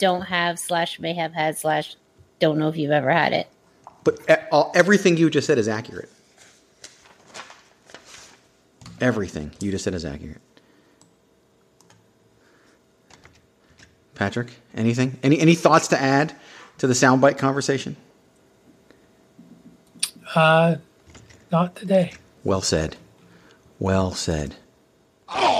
[0.00, 1.94] Don't have slash may have had slash
[2.40, 3.46] don't know if you've ever had it.
[4.02, 6.10] But e- all, everything you just said is accurate.
[9.00, 10.40] Everything you just said is accurate.
[14.14, 15.18] Patrick, anything?
[15.22, 16.34] Any any thoughts to add
[16.78, 17.96] to the soundbite conversation?
[20.34, 20.76] Uh,
[21.50, 22.12] not today.
[22.44, 22.96] Well said.
[23.78, 24.56] Well said.
[25.30, 25.59] Hey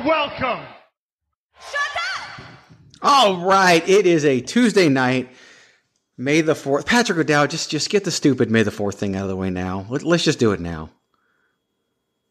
[0.00, 0.64] You're welcome.
[1.60, 1.80] Shut
[2.16, 2.40] up.
[3.02, 5.28] All right, it is a Tuesday night.
[6.16, 6.86] May the fourth.
[6.86, 9.50] Patrick O'Dowd, just just get the stupid May the fourth thing out of the way
[9.50, 9.84] now.
[9.90, 10.88] Let, let's just do it now.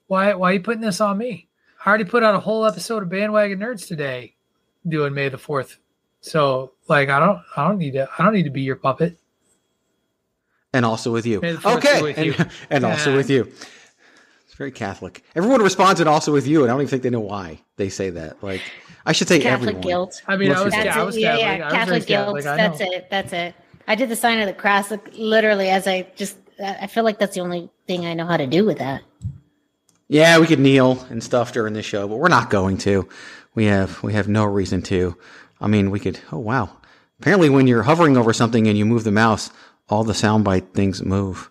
[0.07, 0.33] Why?
[0.33, 1.47] Why are you putting this on me?
[1.85, 4.35] I already put out a whole episode of Bandwagon Nerds today,
[4.87, 5.77] doing May the Fourth.
[6.21, 9.19] So, like, I don't, I don't need to, I don't need to be your puppet.
[10.73, 11.39] And also with you.
[11.39, 12.35] May the fourth be Okay, with and, you.
[12.71, 13.51] and also with you.
[14.59, 15.23] It's very Catholic.
[15.35, 17.87] Everyone responds and also with you, and I don't even think they know why they
[17.87, 18.43] say that.
[18.43, 18.61] Like,
[19.05, 19.81] I should say Catholic everyone.
[19.81, 20.21] guilt.
[20.27, 21.05] I mean, I was, people- That's I it.
[21.05, 21.39] was Catholic.
[21.39, 21.47] yeah.
[21.47, 22.43] I was Catholic guilt.
[22.43, 22.43] Catholic.
[22.43, 23.07] That's it.
[23.09, 23.55] That's it.
[23.87, 26.35] I did the sign of the cross like, literally as I just.
[26.61, 29.01] I feel like that's the only thing I know how to do with that.
[30.09, 33.07] Yeah, we could kneel and stuff during the show, but we're not going to.
[33.55, 35.15] We have we have no reason to.
[35.61, 36.19] I mean, we could.
[36.33, 36.69] Oh wow!
[37.21, 39.51] Apparently, when you're hovering over something and you move the mouse,
[39.87, 41.49] all the soundbite things move.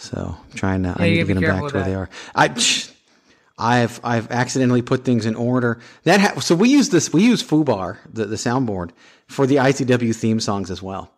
[0.00, 0.94] So I'm trying to.
[0.98, 2.08] I need to get them back to where with they are.
[2.34, 2.54] I.
[3.58, 5.78] I've I've accidentally put things in order.
[6.04, 8.92] That ha- so we use this we use Fubar the the soundboard
[9.26, 11.12] for the ICW theme songs as well,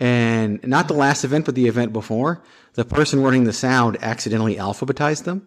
[0.00, 2.42] and not the last event but the event before.
[2.74, 5.46] The person running the sound accidentally alphabetized them.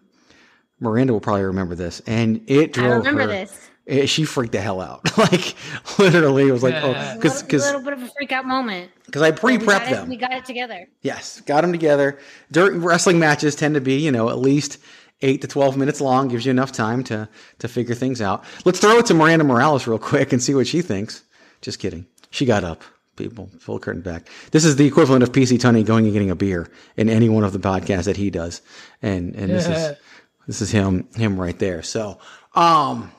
[0.78, 3.26] Miranda will probably remember this, and it drove I remember her.
[3.26, 3.68] this.
[3.86, 5.16] It- she freaked the hell out.
[5.18, 5.54] like
[5.98, 6.82] literally, it was like, Yeah.
[6.84, 8.90] oh, A because little, little bit of a freak out moment.
[9.06, 10.08] because I But we got pre-prepped it- them.
[10.08, 10.88] We got it together.
[11.02, 12.18] Yes, got them together.
[12.52, 14.78] During wrestling matches tend to be, you know, at least
[15.22, 16.28] eight to twelve minutes long.
[16.28, 17.28] Gives you enough time to
[17.60, 18.44] to figure things out.
[18.64, 21.22] Let's throw it to Miranda Morales real quick and see what she thinks.
[21.62, 22.06] Just kidding.
[22.30, 22.82] She got up.
[23.16, 24.28] People, full curtain back.
[24.50, 26.68] This is the equivalent of PC Tunney going and getting a beer
[26.98, 28.60] in any one of the podcasts that he does,
[29.00, 29.96] and and this is
[30.46, 31.82] this is him him right there.
[31.82, 32.18] So,
[32.54, 33.10] um,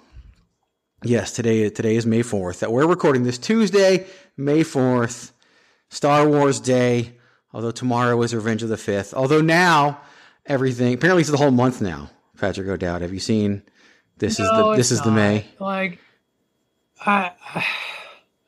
[1.03, 2.61] yes, today today is May fourth.
[2.61, 5.33] That We're recording this Tuesday, May fourth,
[5.89, 7.13] Star Wars Day.
[7.53, 9.13] Although tomorrow is Revenge of the Fifth.
[9.13, 10.01] Although now
[10.45, 12.09] everything apparently it's the whole month now.
[12.37, 13.63] Patrick O'Dowd, have you seen?
[14.17, 15.45] This is the this is the May.
[15.59, 15.99] Like,
[17.05, 17.31] I,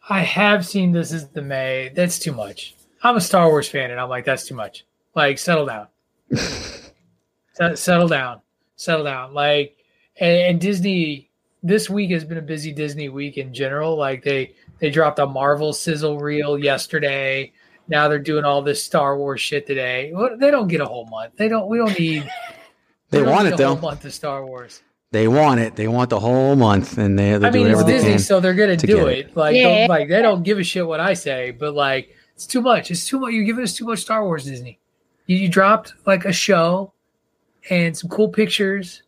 [0.10, 1.92] I have seen this is the May.
[1.96, 2.76] That's too much.
[3.04, 4.86] I'm a Star Wars fan, and I'm like, that's too much.
[5.16, 5.88] Like, settle down.
[6.34, 8.42] Se- settle down.
[8.76, 9.34] Settle down.
[9.34, 9.78] Like,
[10.20, 11.29] and, and Disney.
[11.62, 13.98] This week has been a busy Disney week in general.
[13.98, 17.52] Like they they dropped a Marvel sizzle reel yesterday.
[17.88, 20.12] Now they're doing all this Star Wars shit today.
[20.14, 21.34] Well, They don't get a whole month.
[21.38, 21.68] They don't.
[21.70, 22.30] We don't need.
[23.12, 23.68] They we don't want need it a though.
[23.70, 24.84] whole month of Star Wars.
[25.10, 25.76] They want it.
[25.76, 28.40] They want the whole month, and they they I mean, it's whatever they Disney, so
[28.40, 29.36] they're gonna to do get it.
[29.36, 29.64] Like, Yeah.
[29.80, 32.92] don't, like they don't give a shit what I say, but like, it's too much.
[32.92, 33.34] It's too much.
[33.34, 34.78] You're giving us too much Star Wars, Disney.
[35.26, 36.94] You, you dropped like a show
[37.72, 39.02] and some cool pictures.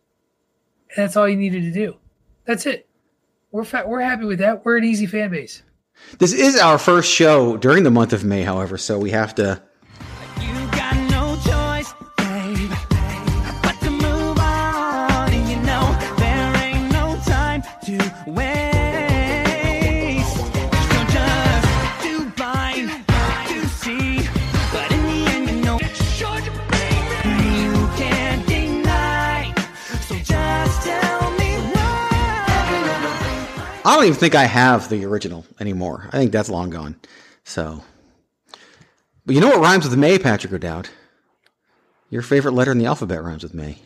[0.96, 1.94] And that's all you needed to do.
[2.44, 2.88] That's it.
[3.50, 4.64] We're fa- we're happy with that.
[4.64, 5.62] We're an easy fan base.
[6.18, 9.62] This is our first show during the month of May, however, so we have to.
[34.02, 36.08] Don't even think I have the original anymore.
[36.12, 36.96] I think that's long gone.
[37.44, 37.84] So,
[39.24, 40.88] but you know what rhymes with May, Patrick O'Dowd?
[42.10, 43.78] Your favorite letter in the alphabet rhymes with May.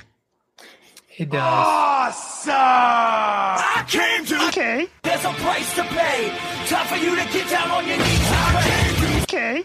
[1.19, 1.43] It does.
[1.43, 2.55] Awesome!
[2.55, 4.49] I came to.
[4.49, 4.89] Okay.
[5.03, 6.31] There's a price to pay.
[6.67, 8.07] Time for you to get down on your knees.
[8.09, 9.23] I came to.
[9.23, 9.65] Okay.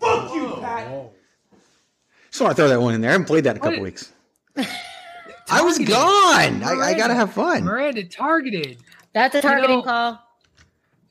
[0.00, 1.12] Fuck you, Pat!
[2.30, 3.10] Just want to throw that one in there.
[3.10, 3.84] I haven't played that in a couple What?
[3.84, 4.10] weeks.
[5.50, 6.62] I was gone.
[6.62, 7.64] I, I gotta have fun.
[7.64, 8.78] Miranda targeted.
[9.12, 10.26] That's a targeting know- call.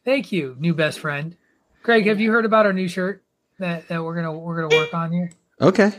[0.05, 1.35] Thank you, new best friend.
[1.83, 3.23] Greg, have you heard about our new shirt
[3.59, 5.31] that, that we're gonna we're gonna work on here?
[5.61, 5.91] Okay.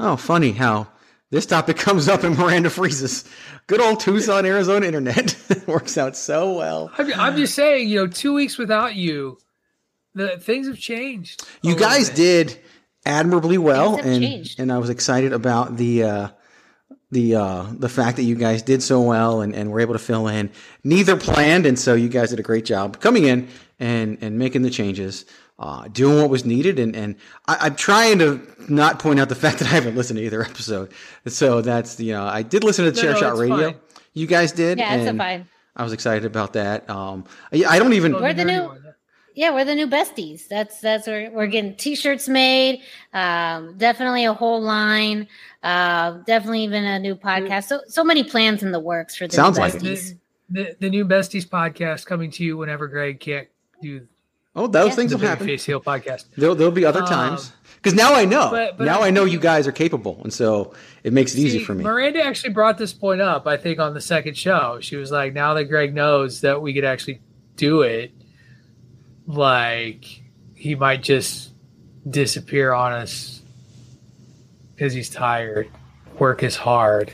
[0.00, 0.88] Oh, funny how
[1.30, 3.24] this topic comes up and Miranda freezes.
[3.66, 5.36] Good old Tucson, Arizona internet
[5.66, 6.90] works out so well.
[6.98, 9.38] I'm, I'm just saying, you know, two weeks without you,
[10.14, 11.46] the things have changed.
[11.62, 12.16] You guys bit.
[12.16, 12.58] did
[13.06, 14.60] admirably well, and changed.
[14.60, 16.28] and I was excited about the uh,
[17.10, 19.98] the uh, the fact that you guys did so well and, and were able to
[19.98, 20.50] fill in.
[20.82, 23.48] Neither planned, and so you guys did a great job coming in
[23.78, 25.24] and and making the changes,
[25.58, 26.78] uh, doing what was needed.
[26.78, 27.16] And and
[27.46, 30.42] I, I'm trying to not point out the fact that I haven't listened to either
[30.42, 30.92] episode.
[31.26, 33.72] So that's you know I did listen to the No, Chair no, Shot Radio.
[33.72, 33.80] fine.
[34.16, 35.48] You guys did, Yeah, it's and fine.
[35.76, 36.88] I was excited about that.
[36.88, 38.12] Um, I, I don't even.
[38.12, 38.83] Don't We're the new- one.
[39.34, 40.46] Yeah, we're the new besties.
[40.48, 42.82] That's that's where we're getting t-shirts made.
[43.12, 45.26] Um, definitely a whole line.
[45.62, 47.64] Uh, definitely even a new podcast.
[47.64, 49.82] So so many plans in the works for the Sounds new like it.
[49.82, 50.14] besties.
[50.50, 53.48] The, the, the new Besties podcast coming to you whenever Greg can't
[53.82, 54.06] do
[54.56, 54.94] Oh, those Yeah.
[54.94, 55.46] things the will happen.
[55.48, 56.26] Face Heel podcast.
[56.36, 58.50] There'll, there'll be other Um, times because now I know.
[58.52, 61.40] but- but now I'm I know you guys are capable, and so it makes it
[61.40, 61.82] easy for me.
[61.82, 64.78] Miranda actually brought this point up, I think, on the second show.
[64.80, 67.20] She was like, now that Greg knows that we could actually
[67.56, 68.12] do it,
[69.26, 70.22] like,
[70.54, 71.50] he might just
[72.08, 73.42] disappear on us
[74.74, 75.68] because he's tired.
[76.18, 77.12] Work is hard.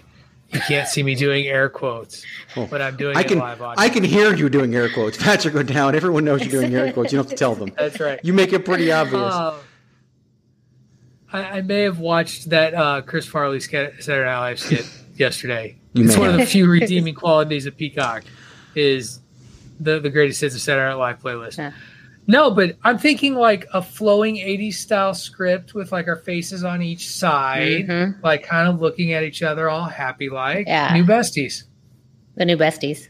[0.53, 2.25] You can't see me doing air quotes,
[2.57, 3.77] but I'm doing I it can live on.
[3.79, 5.17] I can hear you doing air quotes.
[5.17, 5.95] Patrick, go down.
[5.95, 7.13] Everyone knows you're doing air quotes.
[7.13, 7.73] You don't have to tell them.
[7.79, 8.19] That's right.
[8.25, 9.33] You make it pretty obvious.
[9.33, 9.55] Um,
[11.33, 15.77] I, I may have watched that uh, Chris Farley skit, Saturday Night Live skit yesterday.
[15.93, 18.25] You it's may one of the few redeeming qualities of Peacock
[18.75, 19.21] is
[19.79, 21.59] the the greatest hits of Saturday Night Live playlist.
[21.59, 21.73] Yeah.
[22.27, 26.81] No, but I'm thinking like a flowing 80s style script with like our faces on
[26.83, 28.23] each side, Mhm.
[28.23, 30.93] like kind of looking at each other, all happy like Yeah.
[30.95, 31.65] new besties.
[32.37, 33.09] The new besties.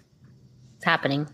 [0.76, 1.28] It's happening.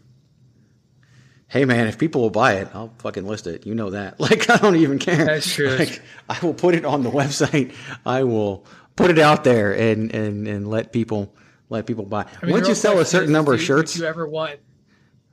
[1.49, 3.65] hey man, if people will buy it, I'll fucking list it.
[3.67, 4.19] You know that.
[4.21, 5.25] Like I don't even care.
[5.25, 5.69] That's true.
[5.77, 7.73] Like I will put it on the website.
[8.05, 8.67] I will
[8.97, 11.33] put it out there and and and let people
[11.71, 12.27] let people buy.
[12.43, 14.59] I mean, Once you sell a certain is, number of shirts, you ever want?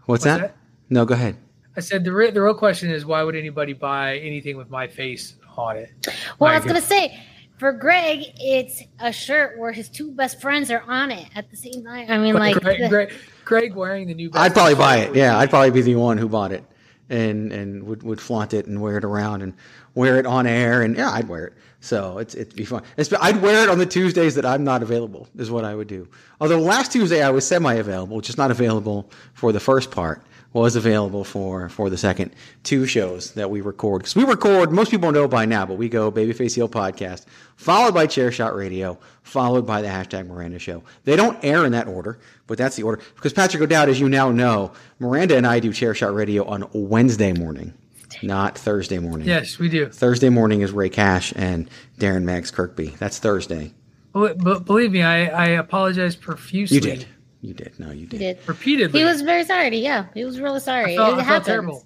[0.05, 0.39] what's, what's that?
[0.41, 0.55] that?
[0.89, 1.35] No, go ahead.
[1.75, 4.87] I said the re- the real question is why would anybody buy anything with my
[4.87, 5.91] face on it?
[6.39, 7.19] Well, I was gonna say,
[7.57, 11.57] for Greg, it's a shirt where his two best friends are on it at the
[11.57, 12.07] same time.
[12.09, 13.13] I mean, like, Greg, the- Greg,
[13.45, 14.29] Greg wearing the new.
[14.33, 15.15] I'd probably buy it.
[15.15, 16.63] Yeah, I'd probably be the one who bought it.
[17.09, 19.53] and and would, would flaunt it and wear it around and
[19.93, 23.11] wear it on air and yeah I'd wear it so it's it'd be fun it's,
[23.19, 26.07] I'd wear it on the Tuesdays that I'm not available is what I would do
[26.39, 30.75] although last Tuesday I was semi available just not available for the first part was
[30.75, 32.31] available for for the second
[32.63, 34.01] two shows that we record.
[34.01, 37.93] Because we record most people know by now but we go babyface heel podcast followed
[37.93, 40.83] by chair shot radio followed by the hashtag miranda show.
[41.03, 43.01] They don't air in that order but that's the order.
[43.15, 46.69] Because patrick o'dowd as you now know miranda and i do chair shot radio on
[46.73, 47.73] wednesday morning
[48.21, 49.27] not thursday morning.
[49.27, 49.89] Yes, we do.
[49.89, 52.87] thursday morning is ray cash and darren mags kirkby.
[52.99, 53.73] That's thursday.
[54.13, 56.75] But, but believe me, I, I apologize profusely.
[56.75, 57.07] you did
[57.43, 58.39] you did no you did did.
[58.47, 58.99] Repeatedly.
[58.99, 59.77] He was very sorry.
[59.77, 60.93] Yeah, he was really sorry.
[60.93, 61.85] I felt, it I felt terrible.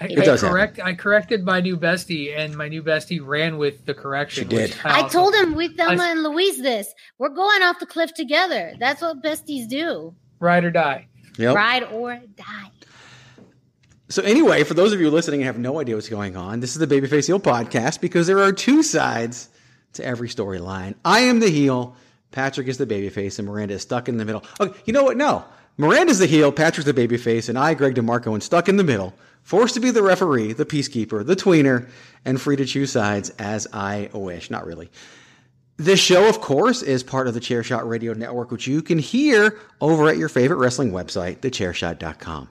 [0.00, 0.80] I, It I does correct.
[0.80, 4.44] I corrected my new bestie, and my new bestie ran with the correction.
[4.44, 4.70] She did.
[4.70, 6.92] which I told him with Thelma I- and Louise this.
[7.18, 8.74] We're going off the cliff together.
[8.80, 10.14] That's what besties do.
[10.40, 11.06] ride or die.
[11.38, 11.54] yep.
[11.54, 12.70] Ride or die.
[14.08, 16.74] So anyway, for those of you listening and have no idea what's going on, this
[16.76, 19.48] is the Babyface Heel podcast because there are two sides
[19.92, 20.94] to every storyline.
[21.04, 21.94] I am the heel,
[22.32, 24.44] Patrick is the babyface, and Miranda is stuck in the middle.
[24.60, 25.16] Okay, you know what?
[25.16, 25.44] No.
[25.76, 29.14] Miranda's the heel, Patrick's the babyface, and I, Greg DeMarco, and stuck in the middle,
[29.42, 31.88] forced to be the referee, the peacekeeper, the tweener,
[32.24, 34.50] and free to choose sides as I wish.
[34.50, 34.90] Not really.
[35.78, 39.58] This show, of course, is part of the Chairshot Radio Network, which you can hear
[39.80, 42.48] over at your favorite wrestling website, thechairshot.com.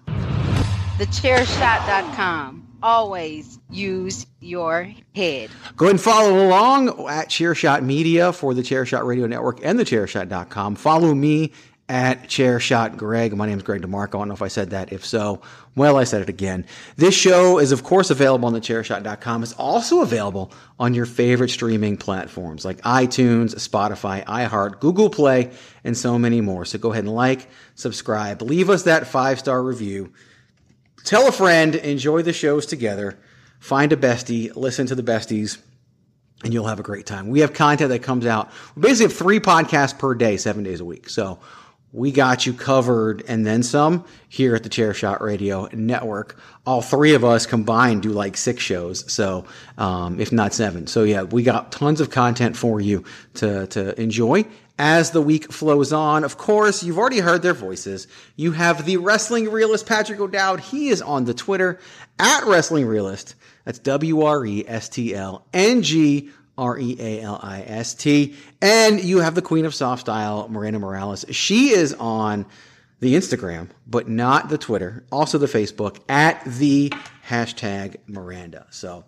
[0.97, 2.68] TheChairShot.com.
[2.81, 5.49] Always use your head.
[5.75, 9.83] Go ahead and follow along at Chairshot Media for the Chairshot Radio Network and the
[9.83, 10.75] Chairshot.com.
[10.75, 11.51] Follow me
[11.89, 13.35] at Chairshot Greg.
[13.35, 14.15] My name is Greg DeMarco.
[14.15, 14.93] I don't know if I said that.
[14.93, 15.41] If so,
[15.75, 16.65] well, I said it again.
[16.97, 19.43] This show is, of course, available on the Chairshot.com.
[19.43, 25.51] It's also available on your favorite streaming platforms like iTunes, Spotify, iHeart, Google Play,
[25.83, 26.63] and so many more.
[26.63, 30.13] So go ahead and like, subscribe, leave us that five star review.
[31.03, 33.17] Tell a friend, enjoy the shows together,
[33.59, 35.57] find a bestie, listen to the besties,
[36.43, 37.29] and you'll have a great time.
[37.29, 38.49] We have content that comes out.
[38.75, 41.09] We basically have three podcasts per day, seven days a week.
[41.09, 41.39] So
[41.91, 46.39] we got you covered and then some here at the Chair Shot Radio Network.
[46.65, 49.11] All three of us combined do like six shows.
[49.11, 49.45] So,
[49.77, 50.85] um, if not seven.
[50.87, 53.03] So yeah, we got tons of content for you
[53.35, 54.45] to, to enjoy
[54.79, 56.23] as the week flows on.
[56.23, 58.07] Of course, you've already heard their voices.
[58.37, 60.61] You have the wrestling realist Patrick O'Dowd.
[60.61, 61.79] He is on the Twitter
[62.17, 63.35] at wrestling realist.
[63.65, 67.93] That's W R E S T L N G R E A L I S
[67.93, 68.35] T.
[68.61, 71.25] And you have the queen of soft style, Miranda Morales.
[71.29, 72.45] She is on
[73.01, 76.91] the Instagram, but not the Twitter, also the Facebook at the
[77.27, 78.65] hashtag Miranda.
[78.71, 79.05] So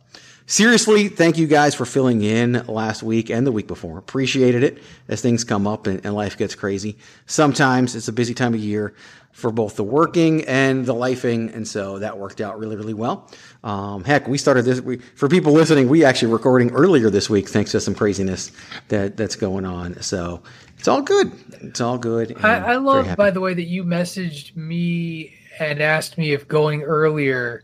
[0.51, 3.97] seriously, thank you guys for filling in last week and the week before.
[3.97, 6.97] Appreciated it as things come up and, and life gets crazy.
[7.25, 8.93] Sometimes it's a busy time of year
[9.31, 13.29] for both the working and the lifing, and so that worked out really, really well.
[13.63, 14.81] Um, heck, we started this.
[14.81, 18.51] We, for people listening, we actually recording earlier this week thanks to some craziness
[18.89, 20.01] that that's going on.
[20.01, 20.43] So
[20.77, 21.31] it's all good.
[21.61, 22.43] It's all good.
[22.43, 26.81] I, I love, by the way, that you messaged me and asked me if going
[26.81, 27.63] earlier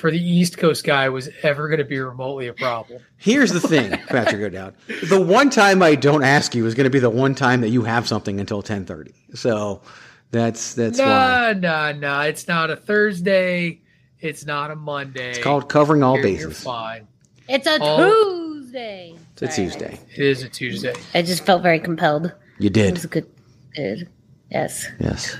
[0.00, 3.00] for the East Coast guy was ever going to be remotely a problem.
[3.18, 4.74] Here's the thing, Patrick O'Dowd.
[5.08, 7.68] The one time I don't ask you is going to be the one time that
[7.68, 9.12] you have something until 10:30.
[9.34, 9.82] So
[10.30, 12.22] that's that's why Nah, nah, nah.
[12.22, 13.82] It's not a Thursday.
[14.20, 15.30] It's not a Monday.
[15.30, 17.06] it's called covering all You're, you're fine.
[17.48, 18.54] It's a Oh.
[18.54, 19.14] Tuesday.
[19.32, 19.68] It's a Sorry.
[19.68, 19.98] Tuesday.
[20.14, 20.94] It is a Tuesday.
[21.14, 22.32] I just felt very compelled.
[22.58, 23.26] You It was did, a good,
[23.74, 24.08] good.
[24.50, 24.86] Yes.
[24.98, 25.36] yes.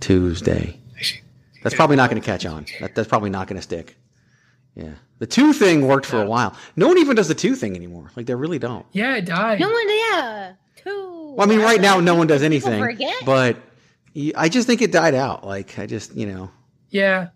[0.00, 0.79] Tuesday.
[1.62, 2.66] That's probably not going to catch on.
[2.80, 3.96] That, that's probably not going to stick.
[4.76, 6.56] Yeah, the two thing worked for a while.
[6.76, 8.10] No one even does the two thing anymore.
[8.16, 8.86] Like they really don't.
[8.92, 9.58] Yeah, it died.
[9.60, 10.52] No one, yeah.
[10.76, 11.34] Two.
[11.36, 12.80] Well, I mean, right now no one does People anything.
[12.82, 13.16] forget.
[13.26, 13.56] But
[14.36, 15.44] I just think it died out.
[15.46, 16.50] Like I just, you know,
[16.88, 17.28] Yeah.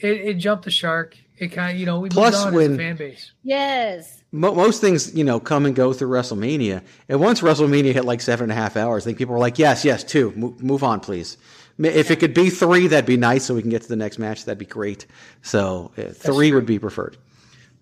[0.00, 1.16] It, it jumped the shark.
[1.38, 3.32] It kind of, you know, we Plus moved on when- as a fan base.
[3.42, 4.22] Yes.
[4.32, 6.82] mo- most things, you know, come and go through WrestleMania.
[7.08, 9.58] And once WrestleMania hit like seven and a half hours, I think people were like,
[9.58, 11.36] yes, yes, two, move, move on, please.
[11.78, 14.18] If it could be three, that'd be nice so we can get to the next
[14.18, 14.44] match.
[14.44, 15.06] That'd be great.
[15.42, 17.18] So uh, three would be preferred.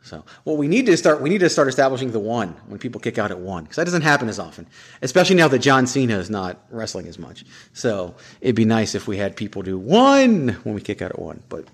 [0.04, 3.00] So what we need to start, we need to start establishing the one when people
[3.00, 4.66] kick out at one because that doesn't happen as often,
[5.00, 7.44] especially now that John Cena is not wrestling as much.
[7.72, 11.18] So it'd be nice if we had people do one when we kick out at
[11.18, 11.66] one, but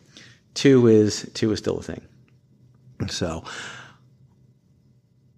[0.54, 2.02] two is two is still a thing.
[3.08, 3.42] So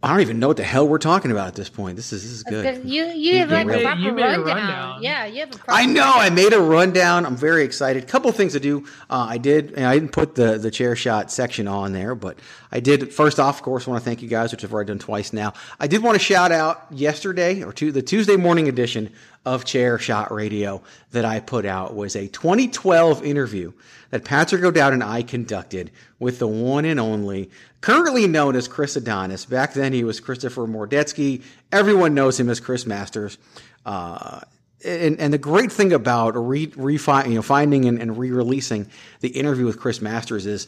[0.05, 1.95] I don't even know what the hell we're talking about at this point.
[1.95, 2.65] This is this is good.
[2.65, 4.47] Because you you have like made- a proper you made a rundown.
[4.47, 5.03] rundown.
[5.03, 6.11] Yeah, you have a proper I know.
[6.15, 7.25] I made a rundown.
[7.25, 8.09] I'm very excited.
[8.09, 8.85] couple things to do.
[9.09, 9.73] Uh, I did.
[9.75, 12.39] And I didn't put the the chair shot section on there, but
[12.73, 13.15] I did.
[13.15, 15.53] First off, of course, want to thank you guys, which I've already done twice now.
[15.79, 19.13] I did want to shout out yesterday or to the Tuesday morning edition
[19.45, 23.73] of Chair Shot Radio that I put out was a 2012 interview
[24.11, 28.95] that Patrick O'Dowd and I conducted with the one and only, currently known as Chris
[28.95, 29.45] Adonis.
[29.45, 31.43] Back then he was Christopher Mordetzky.
[31.73, 33.39] Everyone knows him as Chris Masters.
[33.85, 34.41] Uh,
[34.85, 38.89] and, and the great thing about re, refi, you know, finding and, and re-releasing
[39.21, 40.67] the interview with Chris Masters is,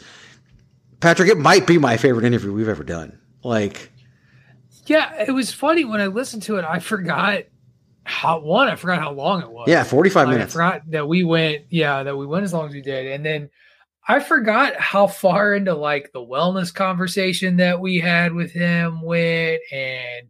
[1.01, 3.19] Patrick, it might be my favorite interview we've ever done.
[3.43, 3.93] Like,
[4.87, 6.65] Yeah, it was funny when I listened to it.
[6.65, 7.45] I forgot
[8.05, 8.69] how one.
[8.69, 9.67] I forgot how long it was.
[9.69, 10.53] Yeah, 45 Like, minutes.
[10.55, 11.65] I forgot that we went.
[11.71, 13.51] Yeah, that we went as long as we did, and then
[14.07, 19.61] I forgot how far into like the wellness conversation that we had with him went,
[19.73, 20.29] and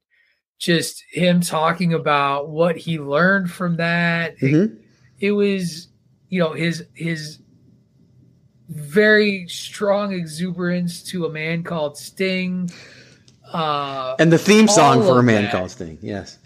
[0.59, 4.38] just him talking about what he learned from that.
[4.38, 4.78] Mhm.
[5.19, 5.88] It was,
[6.28, 7.38] you know, his his
[8.69, 12.71] very strong exuberance to a man called Sting.
[13.52, 15.52] Uh, and the theme song for a man that.
[15.52, 15.99] called Sting.
[16.00, 16.38] Yes.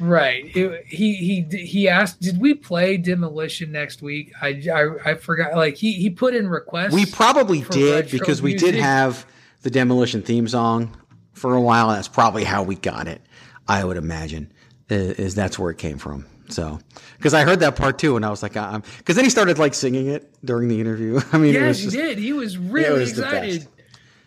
[0.00, 0.54] Right.
[0.56, 1.14] It- he
[1.50, 5.54] he he asked, "Did we play Demolition next week?" I I, I forgot.
[5.54, 6.92] Like he he put in requests.
[6.92, 9.26] We probably did because we did have
[9.62, 10.96] the Demolition theme song
[11.32, 11.88] for a while.
[11.88, 13.20] That's probably how we got it.
[13.68, 14.52] I would imagine
[14.90, 16.26] i- is that's where it came from.
[16.50, 16.78] So,
[17.16, 19.58] because I heard that part too, and I was like, I'm because then he started
[19.58, 21.20] like singing it during the interview.
[21.32, 22.18] I mean, Yes, was he did.
[22.18, 23.66] He was really was excited.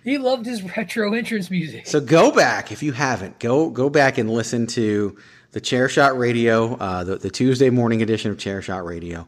[0.03, 1.85] He loved his retro entrance music.
[1.87, 3.37] So go back if you haven't.
[3.39, 5.17] Go go back and listen to
[5.57, 9.27] the Chair Shot Radio, uh, the, the Tuesday morning edition of Chair Shot Radio.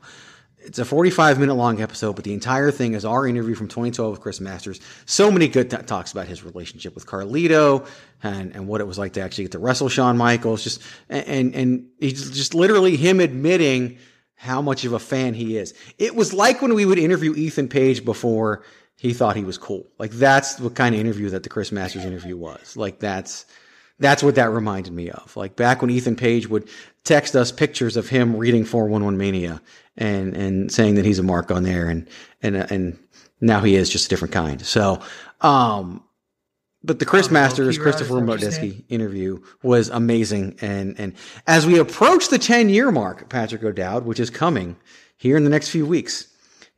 [0.60, 4.12] It's a 45 minute long episode, but the entire thing is our interview from 2012
[4.12, 4.80] with Chris Masters.
[5.08, 7.88] So many good t- talks about his relationship with Carlito
[8.22, 10.64] and, and what it was like to actually get to wrestle Shawn Michaels.
[10.64, 13.98] Just and and he's just literally him admitting
[14.36, 15.74] how much of a fan he is.
[15.98, 18.62] It was like when we would interview Ethan Page before
[18.98, 19.88] he thought he was cool.
[19.98, 22.78] Like that's the kind of interview that the Chris Masters interview was.
[22.78, 23.48] Like that's
[24.00, 25.36] that's what that reminded me of.
[25.36, 26.68] Like back when Ethan Page would
[27.04, 29.62] text us pictures of him reading 411 Mania
[29.98, 32.08] and and saying that he's a mark on there and
[32.42, 32.98] and and
[33.42, 34.62] now he is just a different kind.
[34.66, 35.02] So
[35.42, 36.04] um
[36.82, 38.16] but the Chris Oh, Masters Christopher.
[38.16, 41.14] Modesky interview was amazing and and
[41.48, 44.78] as we approach the 10 year mark Patrick O'Dowd which is coming
[45.18, 46.28] here in the next few weeks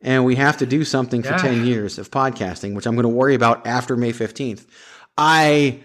[0.02, 1.38] and we have to do something for Yeah.
[1.38, 4.66] 10 years of podcasting which I'm going to worry about after May 15th.
[5.18, 5.80] I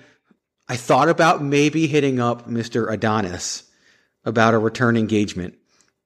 [0.69, 2.91] I thought about maybe hitting up Mr.
[2.93, 3.65] Adonis
[4.25, 5.55] about a return engagement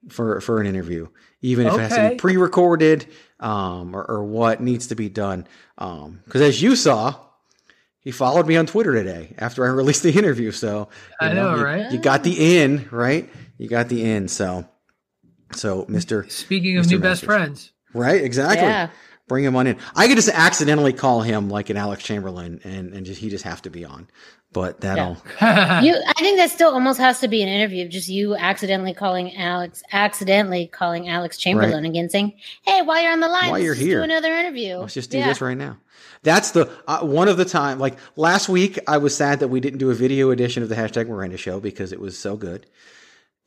[0.09, 1.07] for for an interview,
[1.41, 3.07] even if it has to be pre-recorded
[3.39, 5.47] um, or, or what needs to be done.
[5.77, 7.15] Because as you saw,
[7.99, 10.51] he followed me on Twitter today after I released the interview.
[10.51, 10.89] So
[11.21, 11.91] you I know, you, right?
[11.91, 13.29] You got the in, right?
[13.57, 14.27] You got the in.
[14.27, 14.67] So
[15.53, 16.29] so Mr.
[16.31, 16.91] Speaking of Mr.
[16.91, 18.67] new best friends, Right, exactly.
[18.67, 18.89] Yeah.
[19.27, 19.77] Bring him on in.
[19.95, 23.45] I could just accidentally call him like an Alex Chamberlain, and and just he just
[23.45, 24.09] have to be on.
[24.53, 28.09] But that'll you I think that still almost has to be an interview of just
[28.09, 32.33] you accidentally calling Alex accidentally calling Alex Chamberlain again saying,
[32.63, 33.99] Hey, while you're on the line, While let's you're just here.
[33.99, 34.77] do another interview.
[34.77, 35.27] let's just do Yeah.
[35.29, 35.77] this right now.
[36.23, 37.79] That's the uh, one of the time.
[37.79, 40.75] Like last week, I was sad that we didn't do a video edition of the
[40.75, 42.65] hashtag Miranda Show because it was so good.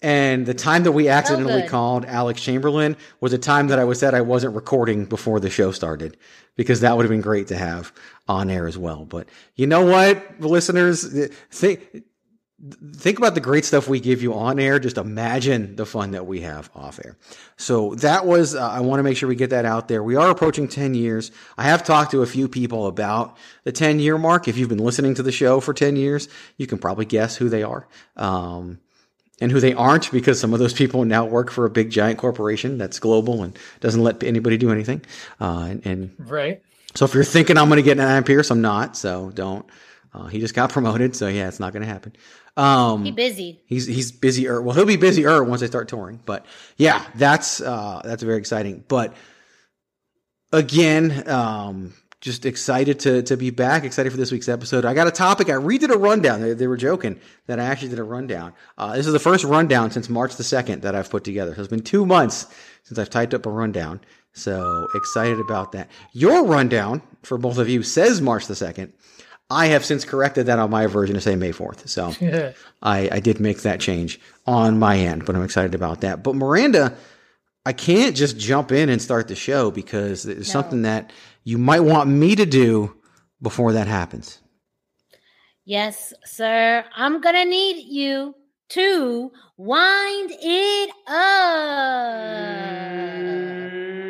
[0.04, 1.70] And the time that we accidentally good.
[1.70, 5.48] called Alex Chamberlain was a time that I was said I wasn't recording before the
[5.48, 6.18] show started
[6.56, 7.90] because that would have been great to have
[8.28, 9.06] on air as well.
[9.06, 12.04] But you know what, listeners, think
[12.94, 14.78] think about the great stuff we give you on air.
[14.78, 17.16] Just imagine the fun that we have off air.
[17.56, 20.02] So that was, uh, I want to make sure we get that out there.
[20.02, 21.30] We are approaching 10 years.
[21.56, 24.48] I have talked to a few people about the 10 year mark.
[24.48, 27.48] If you've been listening to the show for 10 years, you can probably guess who
[27.48, 27.88] they are.
[28.16, 28.80] Um,
[29.40, 32.18] and who they aren't because some of those people now work for a big giant
[32.18, 35.02] corporation that's global and doesn't let anybody do anything.
[35.40, 36.62] Uh, and, and right?
[36.94, 38.96] so if you're thinking I'm going to get an Adam Pearce, I'm not.
[38.96, 39.66] So don't.
[40.12, 42.12] Uh, he just got promoted, so yeah, it's not going to happen.
[42.56, 43.60] Um, He busy.
[43.66, 44.62] He's he's busier.
[44.62, 46.20] Well, he'll be busier once they start touring.
[46.24, 48.84] But yeah, that's uh, that's very exciting.
[48.86, 49.14] But
[50.52, 51.94] again, um,
[52.24, 53.84] just excited to to be back.
[53.84, 54.86] Excited for this week's episode.
[54.86, 55.50] I got a topic.
[55.50, 56.40] I redid a rundown.
[56.40, 58.54] They, they were joking that I actually did a rundown.
[58.78, 61.54] Uh, this is the first rundown since March the second that I've put together.
[61.54, 62.46] So it's been two months
[62.82, 64.00] since I've typed up a rundown.
[64.32, 65.90] So excited about that.
[66.12, 68.94] Your rundown for both of you says March the second.
[69.50, 71.86] I have since corrected that on my version to say May 4th.
[71.88, 72.10] So
[72.82, 76.22] I, I did make that change on my end, but I'm excited about that.
[76.22, 76.96] But Miranda,
[77.66, 81.12] I can't just jump in and start the show because there's something that
[81.44, 82.96] you might want me to do
[83.40, 84.40] before that happens.
[85.64, 86.84] Yes, sir.
[86.94, 88.34] I'm gonna need you
[88.70, 91.14] to wind it up.
[93.14, 94.03] Mm.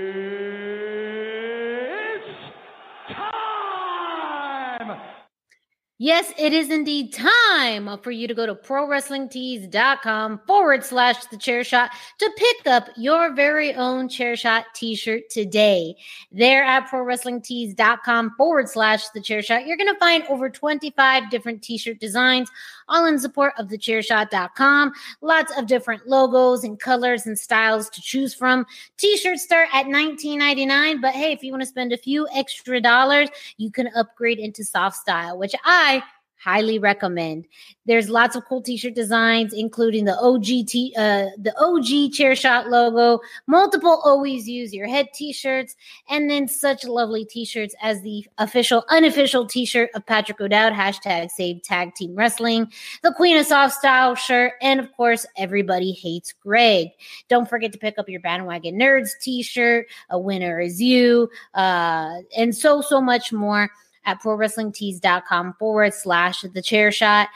[5.98, 11.62] Yes, it is indeed time for you to go to prowrestlingtees.com forward slash the chair
[11.62, 15.94] shot to pick up your very own chair shot t shirt today.
[16.32, 21.62] There at prowrestlingtees.com forward slash the chair shot, you're going to find over 25 different
[21.62, 22.50] t shirt designs,
[22.88, 24.92] all in support of the chairshot.com.
[25.20, 28.66] Lots of different logos and colors and styles to choose from.
[28.96, 32.80] T shirts start at $19.99, but hey, if you want to spend a few extra
[32.80, 36.02] dollars, you can upgrade into soft style, which I
[36.44, 37.46] highly recommend.
[37.86, 42.68] There's lots of cool t-shirt designs, including the OG t- uh, the OG chair shot
[42.68, 45.74] logo, multiple always use your head t-shirts,
[46.08, 51.62] and then such lovely t-shirts as the official, unofficial t-shirt of Patrick O'Dowd, hashtag save
[51.62, 52.70] tag team wrestling,
[53.02, 56.88] the Queen of Soft Style shirt, and of course, everybody hates Greg.
[57.28, 62.54] Don't forget to pick up your bandwagon nerds t-shirt, a winner is you, uh, and
[62.54, 63.70] so, so much more
[64.04, 67.28] at prowrestlingtees.com forward slash the chair shot.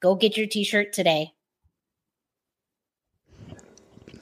[0.00, 1.32] Go get your t shirt today.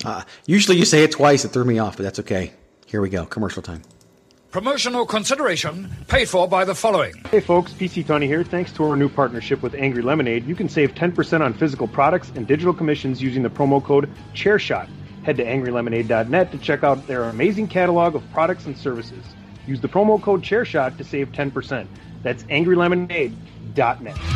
[0.04, 1.44] Uh, usually you say it twice.
[1.44, 2.52] It threw me off, but that's okay.
[2.86, 3.26] Here we go.
[3.26, 3.82] Commercial time.
[4.50, 7.14] Promotional consideration paid for by the following.
[7.30, 8.42] Hey folks, PC Tony here.
[8.42, 12.32] Thanks to our new partnership with Angry Lemonade, you can save 10% on physical products
[12.34, 14.88] and digital commissions using the promo code ChairShot.
[15.24, 19.24] Head to angrylemonade.net to check out their amazing catalog of products and services.
[19.66, 21.88] Use the promo code ChairShot to save 10%.
[22.22, 24.35] That's angrylemonade.net.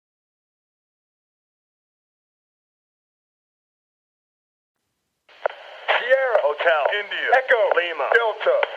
[6.61, 8.70] Hotel India Echo Lima Delta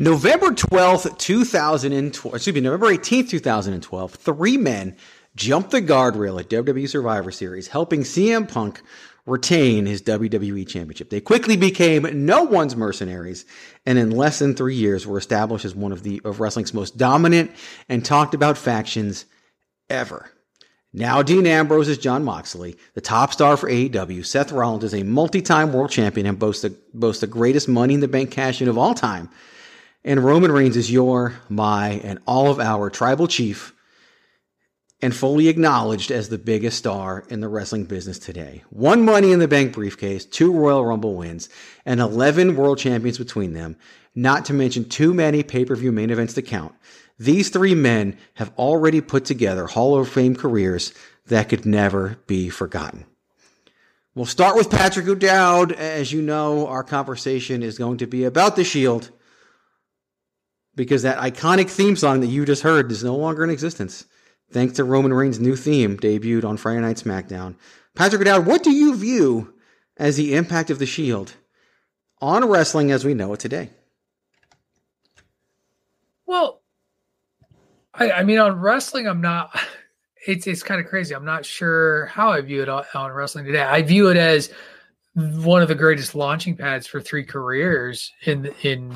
[0.00, 4.96] November 12th, 2012, excuse me, November 18th, 2012, three men
[5.36, 8.80] jumped the guardrail at WWE Survivor Series, helping CM Punk
[9.26, 11.10] retain his WWE Championship.
[11.10, 13.44] They quickly became no one's mercenaries,
[13.84, 16.96] and in less than three years were established as one of the of wrestling's most
[16.96, 17.50] dominant
[17.86, 19.26] and talked about factions
[19.90, 20.30] ever.
[20.94, 24.24] Now Dean Ambrose is Jon Moxley, the top star for AEW.
[24.24, 28.00] Seth Rollins is a multi-time world champion and boasts the, boasts the greatest Money in
[28.00, 29.28] the Bank cash-in of all time.
[30.04, 33.74] And Roman Reigns is your, my, and all of our tribal chief
[35.02, 38.62] and fully acknowledged as the biggest star in the wrestling business today.
[38.70, 41.48] One Money in the Bank briefcase, two Royal Rumble wins,
[41.86, 43.76] and 11 world champions between them,
[44.14, 46.74] not to mention too many pay-per-view main events to count.
[47.18, 50.92] These three men have already put together Hall of Fame careers
[51.26, 53.04] that could never be forgotten.
[54.14, 55.72] We'll start with Patrick O'Dowd.
[55.72, 59.10] As you know, our conversation is going to be about the Shield
[60.80, 64.06] because that iconic theme song that you just heard is no longer in existence.
[64.50, 67.54] Thanks to Roman Reigns' new theme debuted on Friday Night SmackDown.
[67.94, 69.52] Patrick O'Dowd, what do you view
[69.98, 71.34] as the impact of the Shield
[72.22, 73.68] on wrestling as we know it today?
[76.24, 76.62] Well,
[77.92, 79.50] I, I mean, on wrestling, I'm not.
[80.26, 81.14] It's it's kind of crazy.
[81.14, 83.62] I'm not sure how I view it on, on wrestling today.
[83.62, 84.52] I view it as
[85.14, 88.94] one of the greatest launching pads for three careers in in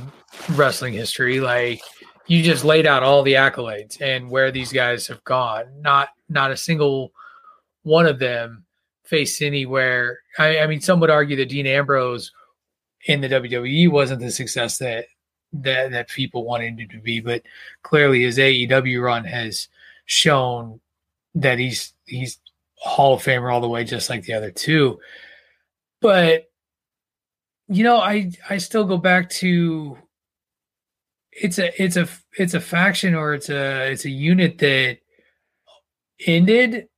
[0.50, 1.40] wrestling history.
[1.40, 1.80] Like
[2.26, 5.64] you just laid out all the accolades and where these guys have gone.
[5.80, 7.12] Not not a single
[7.82, 8.64] one of them
[9.04, 10.20] faced anywhere.
[10.38, 12.32] I, I mean, some would argue that Dean Ambrose
[13.06, 15.06] in the WWE wasn't the success that
[15.52, 17.42] that that people wanted him to be, but
[17.82, 19.68] clearly his AEW run has
[20.06, 20.80] shown
[21.34, 22.38] that he's he's
[22.76, 24.98] Hall of Famer all the way, just like the other two.
[26.04, 26.50] But
[27.66, 29.96] you know, I I still go back to
[31.32, 32.06] it's a it's a
[32.38, 34.98] it's a faction or it's a it's a unit that
[36.26, 36.88] ended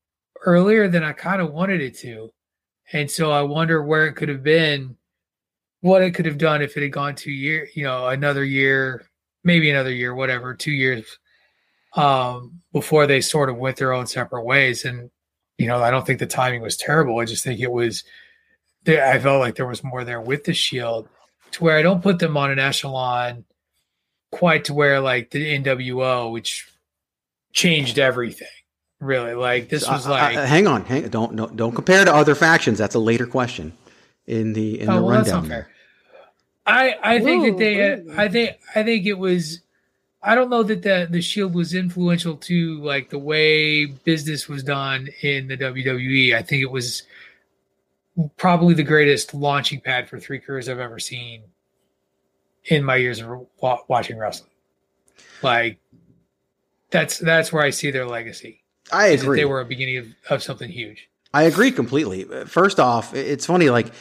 [0.44, 2.32] earlier than I kind of wanted it to.
[2.92, 4.96] And so I wonder where it could have been,
[5.82, 9.06] what it could have done if it had gone two year, you know, another year,
[9.44, 11.04] maybe another year, whatever, two years
[11.94, 14.84] um, before they sort of went their own separate ways.
[14.84, 15.10] And,
[15.58, 17.20] you know, I don't think the timing was terrible.
[17.20, 18.02] I just think it was,
[18.88, 21.08] I felt like there was more there with the Shield
[21.52, 23.44] to where I don't put them on an echelon
[24.32, 26.68] quite to where like the NWO, which
[27.52, 28.48] changed everything.
[29.00, 30.36] Really, like this was Uh, like.
[30.36, 32.78] uh, hang on, hang don't don't don't compare to other factions.
[32.78, 33.72] That's a later question
[34.26, 35.42] in the in Oh, the well, that's rundown.
[35.42, 35.68] not there.
[36.66, 39.60] I I think Ooh, that they uh, I think I think it was
[40.22, 44.62] I don't know that the the Shield was influential to like the way business was
[44.62, 46.34] done in the WWE.
[46.34, 47.02] I think it was
[48.36, 51.44] probably the greatest launching pad for three careers I've ever seen
[52.64, 53.46] in my years of
[53.88, 54.50] watching wrestling.
[55.42, 55.78] Like
[56.90, 58.62] that's that's where I see their legacy.
[58.92, 59.40] I agree.
[59.40, 61.08] They were a beginning of, of something huge.
[61.34, 62.24] I agree completely.
[62.46, 63.92] First off, it's funny like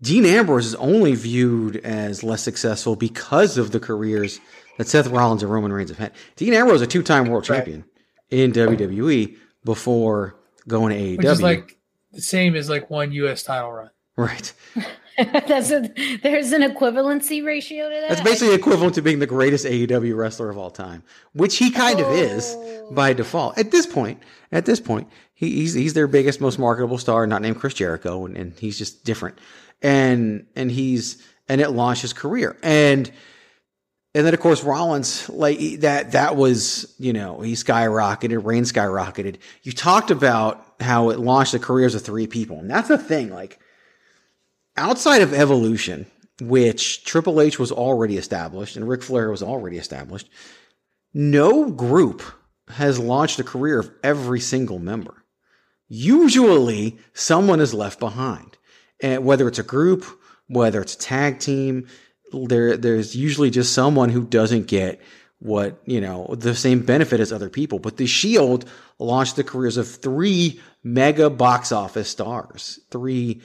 [0.00, 4.38] Dean Ambrose is only viewed as less successful because of the careers
[4.78, 6.12] that Seth Rollins and Roman Reigns have had.
[6.36, 7.84] Dean Ambrose is a two-time world champion
[8.30, 10.36] in WWE before
[10.68, 11.16] going to AEW.
[11.18, 11.78] Which is like
[12.12, 13.90] the same as like one US title run.
[14.16, 14.52] right.
[15.18, 15.90] That's a,
[16.22, 18.08] there's an equivalency ratio to that.
[18.08, 21.02] That's basically equivalent to being the greatest AEW wrestler of all time,
[21.34, 22.90] which he kind of is oh.
[22.92, 23.58] by default.
[23.58, 24.22] At this point,
[24.52, 28.24] at this point, he, he's he's their biggest, most marketable star, not named Chris Jericho,
[28.24, 29.38] and, and he's just different.
[29.82, 32.56] And and he's and it launched his career.
[32.62, 33.10] And
[34.14, 39.36] and then of course Rollins, like that that was, you know, he skyrocketed, Reigns skyrocketed.
[39.62, 42.58] You talked about how it launched the careers of three people.
[42.58, 43.58] And that's the thing, like
[44.76, 46.06] outside of evolution,
[46.40, 50.28] which Triple H was already established and Ric Flair was already established,
[51.14, 52.22] no group
[52.68, 55.24] has launched a career of every single member.
[55.88, 58.56] Usually, someone is left behind,
[59.02, 60.04] and whether it's a group,
[60.48, 61.86] whether it's a tag team,
[62.32, 65.00] there there's usually just someone who doesn't get
[65.38, 67.78] what you know the same benefit as other people.
[67.78, 68.68] But the Shield
[68.98, 73.40] launched the careers of three mega box office stars, three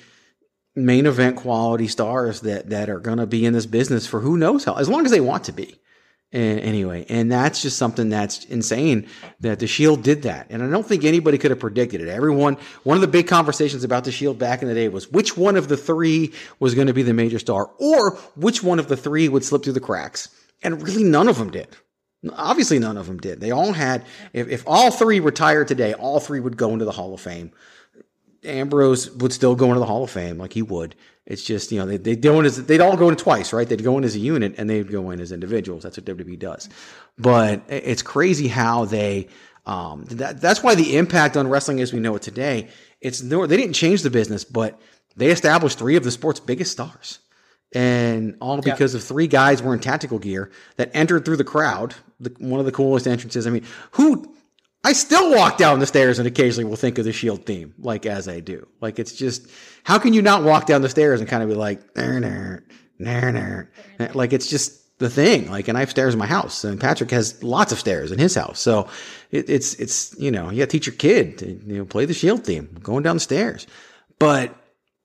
[0.76, 4.38] main event quality stars that that are going to be in this business for who
[4.38, 5.76] knows how as long as they want to be
[6.34, 9.08] and anyway and that's just something that's insane
[9.40, 10.48] that the shield did that.
[10.50, 12.08] And i don't think anybody could have predicted it.
[12.08, 15.38] Everyone one of the big conversations about the shield back in the day was which
[15.38, 18.88] one of the three was going to be the major star or which one of
[18.88, 20.30] the three would slip through the cracks.
[20.64, 21.68] And really none of them did.
[22.34, 23.40] Obviously none of them did.
[23.40, 26.92] They all had if, if all three retired today all three would go into the
[26.92, 27.52] hall of fame.
[28.44, 30.96] Ambrose would still go into the Hall of Fame like he would.
[31.28, 33.68] It's just you know they they go in as they'd all go in twice, right?
[33.68, 35.84] They'd go in as a unit and they'd go in as individuals.
[35.84, 36.70] That's what WWE does.
[37.20, 39.28] But it's crazy how they.
[39.66, 42.70] Um, that, that's why the impact on wrestling as we know it today.
[43.02, 44.80] It's no, they didn't change the business, but
[45.18, 47.20] they established three of the sport's biggest stars,
[47.74, 48.72] and all Yeah.
[48.74, 51.96] because of three guys wearing tactical gear that entered through the crowd.
[52.22, 53.46] The, one of the coolest entrances.
[53.46, 54.34] I mean, who
[54.88, 58.06] I still walk down the stairs and occasionally will think of the Shield theme, like
[58.06, 58.66] as I do.
[58.80, 59.46] Like it's just,
[59.84, 62.64] how can you not walk down the stairs and kind of be like, "Ner, ner,
[62.98, 63.70] ner, ner."
[64.14, 65.52] like it's just the thing.
[65.52, 68.18] Like, and I have stairs in my house, and Patrick has lots of stairs in
[68.18, 68.62] his house.
[68.62, 68.88] So
[69.30, 72.06] it, it's it's you know you got to teach your kid to you know play
[72.06, 73.68] the Shield theme, going down the stairs.
[74.20, 74.56] But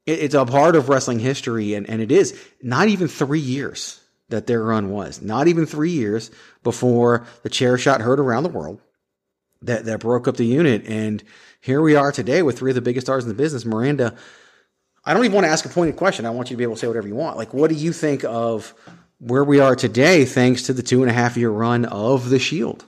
[0.06, 4.00] it, it's a part of wrestling history, and and it is not even three years
[4.28, 5.20] that their run was.
[5.20, 6.30] Not even three years
[6.62, 8.80] before the chair shot heard around the world
[9.62, 10.84] that that broke up the unit.
[10.86, 11.22] And
[11.60, 13.64] here we are today with three of the biggest stars in the business.
[13.64, 14.14] Miranda,
[15.04, 16.26] I don't even want to ask a pointed question.
[16.26, 17.36] I want you to be able to say whatever you want.
[17.36, 18.74] Like, what do you think of
[19.18, 22.38] where we are today, thanks to the two and a half year run of the
[22.38, 22.84] Shield?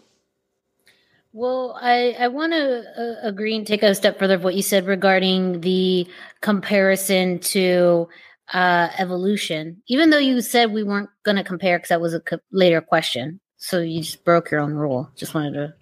[1.32, 4.62] Well, I, I want to uh, agree and take a step further of what you
[4.62, 6.06] said regarding the
[6.40, 8.08] comparison to
[8.52, 9.82] uh, evolution.
[9.88, 12.80] Even though you said we weren't going to compare because that was a co- later
[12.80, 13.40] question.
[13.56, 15.10] So you just broke your own rule.
[15.16, 15.74] Just wanted to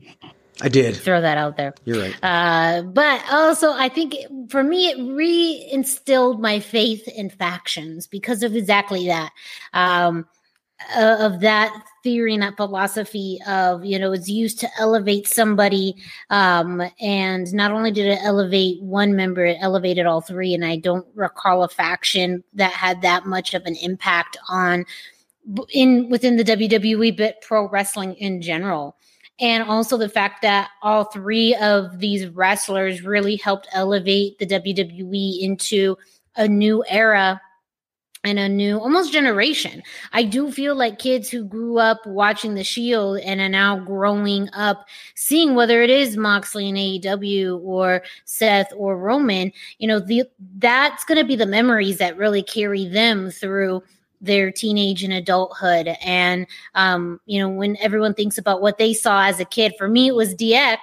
[0.62, 0.96] I did.
[0.96, 1.74] throw that out there.
[1.84, 2.14] You're right.
[2.22, 8.42] Uh, but also, I think it- for me, it reinstilled my faith in factions because
[8.42, 9.32] of exactly that.
[9.74, 10.26] Um,
[10.96, 15.94] uh, of that theory and that philosophy of you know it's used to elevate somebody
[16.30, 20.74] um and not only did it elevate one member it elevated all three and i
[20.76, 24.84] don't recall a faction that had that much of an impact on
[25.70, 28.96] in within the wwe but pro wrestling in general
[29.42, 35.40] and also the fact that all three of these wrestlers really helped elevate the WWE
[35.40, 35.98] into
[36.36, 37.40] a new era
[38.24, 39.82] and a new almost generation.
[40.12, 44.48] I do feel like kids who grew up watching the Shield and are now growing
[44.52, 50.22] up seeing whether it is Moxley and AEW or Seth or Roman, you know, the
[50.58, 53.82] that's going to be the memories that really carry them through
[54.22, 55.94] their teenage and adulthood.
[56.02, 59.88] And um you know when everyone thinks about what they saw as a kid for
[59.88, 60.78] me it was DX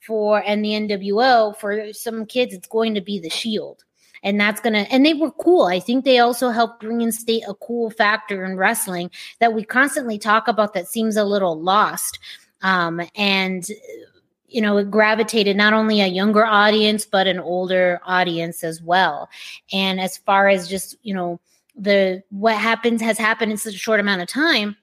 [0.00, 3.84] for and the NWO for some kids it's going to be the shield
[4.22, 5.66] and that's gonna and they were cool.
[5.66, 9.64] I think they also helped bring in state a cool factor in wrestling that we
[9.64, 12.18] constantly talk about that seems a little lost.
[12.62, 13.66] Um and
[14.48, 19.28] you know it gravitated not only a younger audience but an older audience as well.
[19.72, 21.40] And as far as just you know
[21.76, 24.76] the what happens has happened in such a short amount of time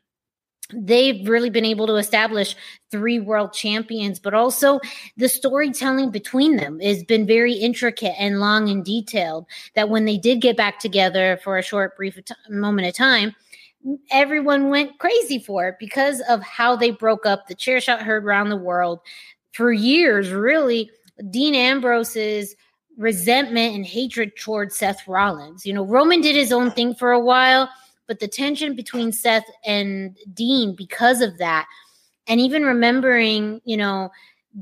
[0.73, 2.56] they've really been able to establish
[2.91, 4.80] three world champions but also
[5.15, 9.45] the storytelling between them has been very intricate and long and detailed
[9.76, 12.19] that when they did get back together for a short brief
[12.50, 13.34] moment of time
[14.12, 18.26] everyone went crazy for it because of how they broke up the chair shot heard
[18.26, 19.00] around the world.
[19.54, 20.91] For years really
[21.32, 22.56] dean ambrose's
[22.97, 27.19] resentment and hatred towards seth rollins you know roman did his own thing for a
[27.19, 27.69] while
[28.07, 31.67] but the tension between Seth and Dean because of that,
[32.25, 34.10] and even remembering, you know,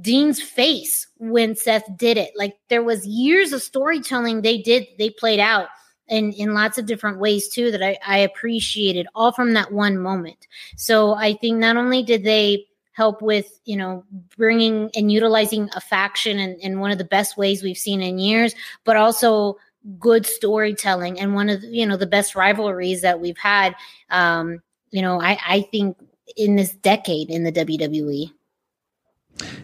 [0.02, 2.32] Dean's face when Seth did it.
[2.36, 5.70] Like there was years of storytelling they did, they played out
[6.08, 9.98] in in lots of different ways too that I, I appreciated all from that one
[9.98, 10.48] moment.
[10.76, 12.66] So I think not only did they
[12.96, 14.04] help with you know
[14.38, 18.18] bringing and utilizing a faction in, in one of the best ways we've seen in
[18.18, 18.56] years,
[18.86, 19.58] but also
[20.00, 23.76] good storytelling and one of the, you know the best rivalries that we've had
[24.10, 25.96] um you know i i think
[26.36, 28.32] in this decade in the wwe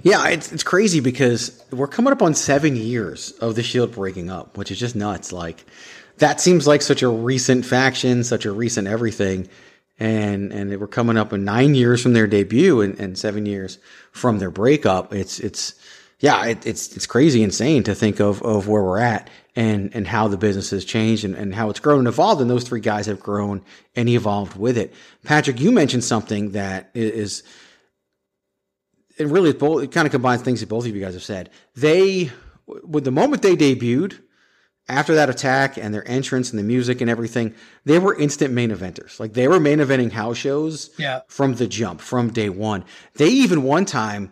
[0.04, 4.30] Yeah, it's it's crazy because we're coming up on seven years of the Shield breaking
[4.30, 5.32] up, which is just nuts.
[5.32, 5.66] Like
[6.18, 9.48] that seems like such a recent faction, such a recent everything,
[10.02, 13.78] and and we're coming up in nine years from their debut and, and seven years
[14.12, 15.14] from their breakup.
[15.14, 15.76] It's it's
[16.20, 20.08] yeah, it, it's it's crazy, insane to think of of where we're at and and
[20.08, 22.80] how the business has changed and, and how it's grown and evolved, and those three
[22.80, 23.62] guys have grown
[23.96, 24.92] and evolved with it.
[25.24, 27.44] Patrick, you mentioned something that is
[29.20, 31.24] it really it both it kind of combines things that both of you guys have
[31.24, 31.52] said.
[31.76, 32.32] They
[32.66, 34.18] with the moment they debuted
[34.92, 37.54] after that attack and their entrance and the music and everything,
[37.86, 39.20] they were instant main eventers.
[39.20, 41.22] Like they were main eventing house shows Yeah.
[41.28, 42.84] from the jump, from day one.
[43.16, 44.32] They even one time,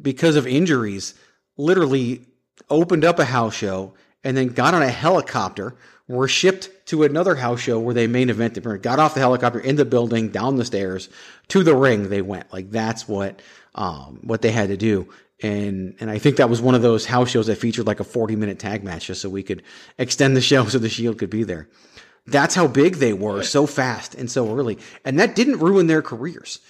[0.00, 1.14] because of injuries,
[1.56, 2.26] literally
[2.68, 3.94] opened up a house show
[4.24, 5.74] and then got on a helicopter,
[6.08, 9.76] were shipped to another house show where they main evented, got off the helicopter in
[9.76, 11.08] the building, down the stairs
[11.48, 12.08] to the ring.
[12.08, 13.40] They went like that's what
[13.76, 15.08] um, what they had to do.
[15.42, 18.04] And and I think that was one of those house shows that featured like a
[18.04, 19.62] 40 minute tag match just so we could
[19.98, 21.68] extend the show so the Shield could be there.
[22.26, 24.78] That's how big they were, so fast and so early.
[25.04, 26.60] And that didn't ruin their careers.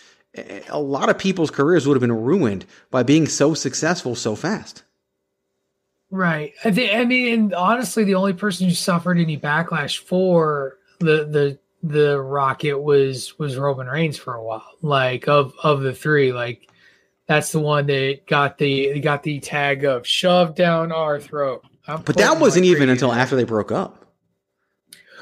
[0.69, 4.85] A- lot of people's careers would have been ruined by being so successful so fast.
[6.11, 6.53] Right.
[6.65, 6.95] I think.
[6.95, 12.21] I mean, and honestly, the only person who suffered any backlash for the the the
[12.21, 14.67] Rocket was was Roman Reigns for a while.
[14.83, 16.70] Like of of the three, like
[17.31, 21.65] that's the one that got the got the tag of shoved down our throat.
[21.87, 22.91] I'm But that wasn't even crazy.
[22.91, 24.05] until after they broke up.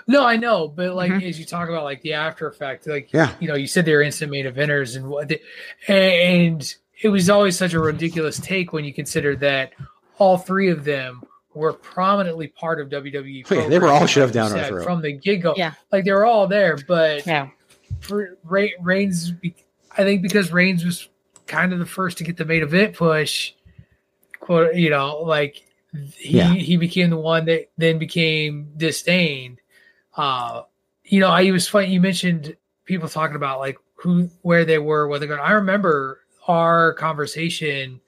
[0.06, 1.26] No, I know, but like mm-hmm.
[1.26, 3.34] as you talk about like the after effect, like Yeah.
[3.40, 5.42] you know, you said they were instant main eventers and what, they,
[5.86, 9.74] and it was always such a ridiculous take when you consider that
[10.16, 13.44] all three of them were prominently part of WWE.
[13.50, 14.84] Yeah, they were all programming, shoved like you down our throat.
[14.84, 15.52] from the get go.
[15.58, 15.74] Yeah.
[15.92, 17.50] like they were all there, but yeah,
[18.00, 19.34] for Re- Reigns,
[19.98, 21.06] I think because Reigns was
[21.48, 23.52] kind of the first to get the main event push,
[24.38, 25.64] quote, you know, like
[26.16, 26.52] he Yeah.
[26.52, 29.58] he became the one that then became disdained.
[30.16, 30.62] Uh,
[31.04, 31.88] you know, I was funny.
[31.88, 35.40] You mentioned people talking about like who, where they were, what they're going.
[35.40, 38.00] I remember our conversation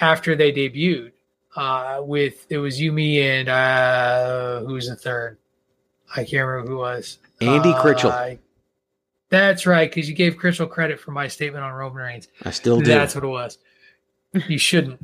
[0.00, 1.12] after they debuted
[1.56, 5.38] uh, with it was you, me, and uh, who was the third?
[6.14, 7.18] I can't remember who it was.
[7.40, 8.38] Andy Uh, Critchell.
[9.30, 12.28] That's right, because you gave Critchell credit for my statement on Roman Reigns.
[12.44, 12.90] I still do.
[12.90, 13.58] That's what it was.
[14.48, 15.00] You shouldn't,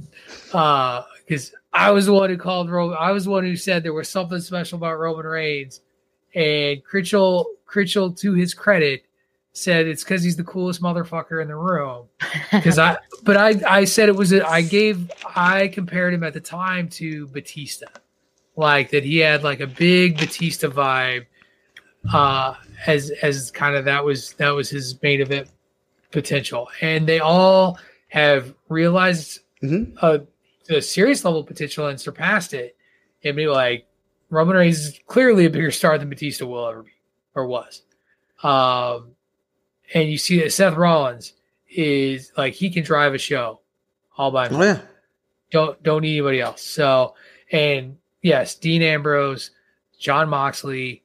[0.47, 2.97] because I was the one who called Roman.
[2.99, 5.81] I was the one who said there was something special about Roman Reigns,
[6.35, 9.05] and Critchell, Critchell, to his credit,
[9.53, 12.07] said it's because he's the coolest motherfucker in the room.
[12.53, 14.33] Because I, but I, I said it was.
[14.33, 17.87] A, I gave, I compared him at the time to Batista,
[18.57, 21.27] like that he had like a big Batista vibe,
[22.13, 22.55] uh,
[22.87, 25.49] as as kind of that was that was his main event
[26.11, 29.41] potential, and they all have realized
[30.01, 30.19] uh,
[30.67, 32.77] the serious level potential and surpassed it,
[33.25, 33.87] and be like
[34.31, 36.93] Roman Reigns is clearly a bigger star than Batista will ever be
[37.35, 37.83] or was.
[38.43, 39.13] Um,
[39.95, 41.35] and you see that Seth Rollins
[41.69, 43.61] is like he can drive a show
[44.17, 44.63] all by himself.
[44.63, 44.81] Oh yeah.
[45.51, 46.63] Don't don't need anybody else.
[46.63, 47.15] So
[47.53, 49.51] and yes, Dean Ambrose,
[49.99, 51.05] Jon Moxley,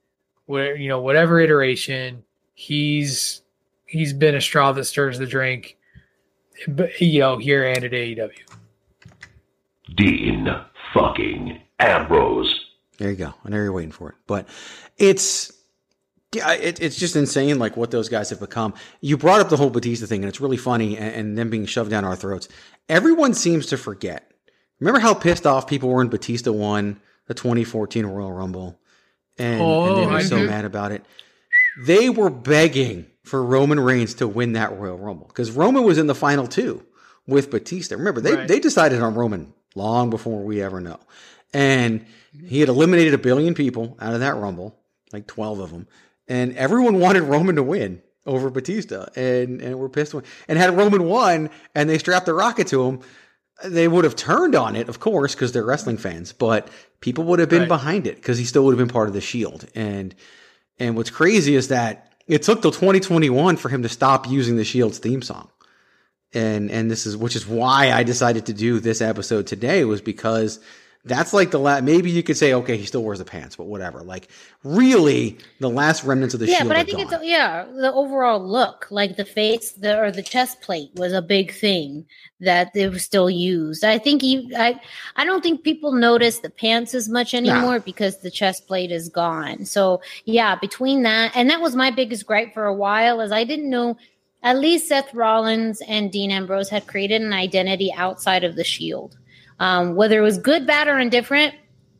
[0.51, 2.23] where you know whatever iteration,
[2.53, 3.41] he's
[3.85, 5.77] he's been a straw that stirs the drink.
[6.67, 8.31] But you know here and at AEW.
[9.95, 10.47] Dean
[10.93, 12.59] fucking Ambrose.
[12.97, 13.33] There you go.
[13.43, 14.47] I know you're waiting for it, but
[14.97, 15.51] it's
[16.33, 18.73] yeah, it, it's just insane, like what those guys have become.
[19.01, 21.65] You brought up the whole Batista thing, and it's really funny, and, and them being
[21.65, 22.47] shoved down our throats.
[22.87, 24.31] Everyone seems to forget.
[24.79, 28.79] Remember how pissed off people were when Batista won the 2014 Royal Rumble,
[29.41, 30.47] and, Oh, and they were I so do.
[30.47, 31.05] mad about it.
[31.85, 36.07] They were begging for Roman Reigns to win that Royal Rumble because Roman was in
[36.07, 36.83] the final two
[37.27, 37.95] with Batista.
[37.95, 38.47] Remember, they Right.
[38.47, 40.99] they decided on Roman long before we ever know,
[41.53, 42.05] and
[42.45, 44.75] he had eliminated a billion people out of that Rumble,
[45.13, 45.87] like 12 of them,
[46.27, 50.13] and everyone wanted Roman to win over Batista, and and we're pissed.
[50.47, 52.99] And had Roman won, and they strapped the rocket to him,
[53.65, 56.33] they would have turned on it, of course, because they're wrestling fans.
[56.33, 56.67] But
[56.99, 57.67] people would have been Right.
[57.67, 59.65] behind it because he still would have been part of the Shield.
[59.75, 60.15] And
[60.79, 64.63] and what's crazy is that it took till 2021 for him to stop using the
[64.63, 65.49] Shield's theme song.
[66.33, 70.01] And and this is which is why I decided to do this episode today was
[70.01, 70.59] because
[71.03, 71.83] that's like the last.
[71.83, 74.03] Maybe you could say, okay, he still wears the pants, but whatever.
[74.03, 74.29] Like,
[74.63, 76.67] really, the last remnants of the yeah, shield.
[76.67, 77.13] but I think gone.
[77.13, 81.21] it's yeah the overall look, like the face, the or the chest plate was a
[81.21, 82.05] big thing
[82.39, 83.83] that they were still used.
[83.83, 84.79] I think you, I,
[85.15, 89.09] I don't think people notice the pants as much anymore because the chest plate is
[89.09, 89.65] gone.
[89.65, 93.43] So yeah, between that and that was my biggest gripe for a while, is I
[93.43, 93.97] didn't know.
[94.43, 99.15] At least Seth Rollins and Dean Ambrose had created an identity outside of the Shield.
[99.61, 101.53] Um, whether it was good, bad, or indifferent,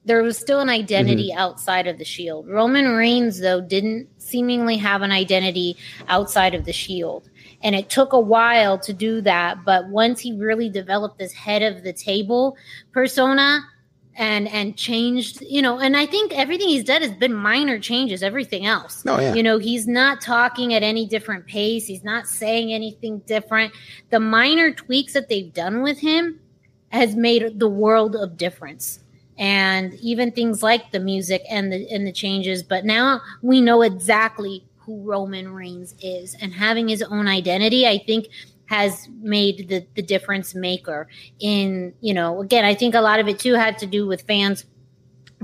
[0.04, 2.48] there was still an identity outside of the shield.
[2.48, 7.30] Roman Reigns, though, didn't seemingly have an identity outside of the shield.
[7.62, 9.64] And it took a while to do that.
[9.64, 12.58] But once he really developed this head of the table
[12.92, 13.62] persona
[14.16, 18.24] and and changed, you know, and I think everything he's done has been minor changes,
[18.24, 19.04] everything else.
[19.06, 19.36] Oh, yeah.
[19.36, 23.72] You know, he's not talking at any different pace, he's not saying anything different.
[24.10, 26.40] The minor tweaks that they've done with him
[26.92, 29.00] has made the world of difference.
[29.38, 33.82] And even things like the music and the and the changes but now we know
[33.82, 36.36] exactly who Roman Reigns is.
[36.42, 38.28] And having his own identity I think
[38.66, 41.08] has made the the difference maker
[41.40, 44.22] in you know again I think a lot of it too had to do with
[44.24, 44.66] fans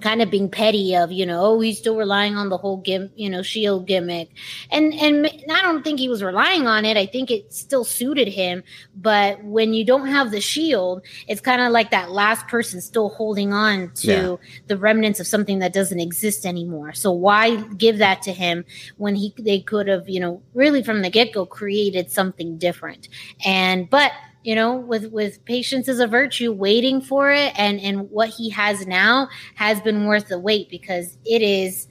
[0.02, 3.10] kind of being petty of you know oh he's still relying on the whole gim
[3.16, 4.30] you know shield gimmick.
[4.72, 6.98] And and i don't think he was relying on it.
[6.98, 8.64] I think it still suited him.
[8.96, 13.10] But when you don't have the shield it's kind of like that last person still
[13.10, 14.36] holding on to Yeah.
[14.68, 16.94] the remnants of something that doesn't exist anymore.
[16.94, 18.66] So why give that to him
[18.98, 23.10] when he they could have you know really from the get-go created something different?
[23.46, 24.12] And but
[24.44, 28.50] you know with with patience is a virtue waiting for it and and what he
[28.50, 31.88] has now has been worth the wait because it is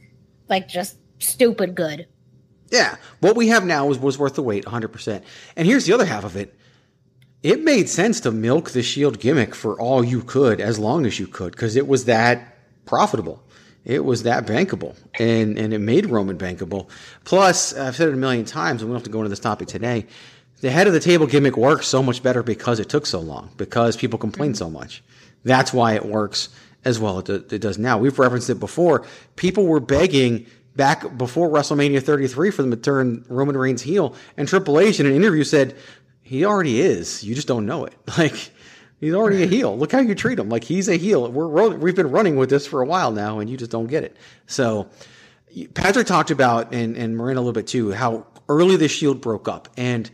[0.49, 2.07] like just stupid good
[2.71, 5.23] Yeah, what we have now was was worth the wait, 100%.
[5.57, 6.55] And here's the other half of it.
[7.43, 11.19] It made sense to milk the Shield gimmick for all you could, as long as
[11.21, 13.43] you could, because it was that profitable.
[13.85, 16.89] It was that bankable, and and it made Roman bankable.
[17.25, 19.39] Plus, I've said it a million times, and we don't have to go into this
[19.41, 20.07] topic today.
[20.61, 23.51] The head of the table gimmick works so much better because it took so long,
[23.57, 24.59] because people complain mm-hmm.
[24.59, 25.03] so much.
[25.45, 26.49] That's why it works
[26.85, 27.99] as well as it does now.
[27.99, 29.05] We've referenced it before.
[29.35, 30.47] People were begging
[30.77, 35.07] back before WrestleMania 33 for them to turn Roman Reigns heel, and Triple H in
[35.07, 35.77] an interview said
[36.23, 37.23] he already is.
[37.25, 37.95] You just don't know it.
[38.19, 38.51] Like
[38.99, 39.77] he's already a heel.
[39.77, 40.49] Look how you treat him.
[40.49, 41.31] Like he's a heel.
[41.31, 44.05] We're, we've been running with this for a while now, and you just don't get
[44.05, 44.17] it.
[44.47, 44.89] So
[45.75, 49.49] Patrick talked about and and Marina a little bit too how early the Shield broke
[49.49, 50.11] up, and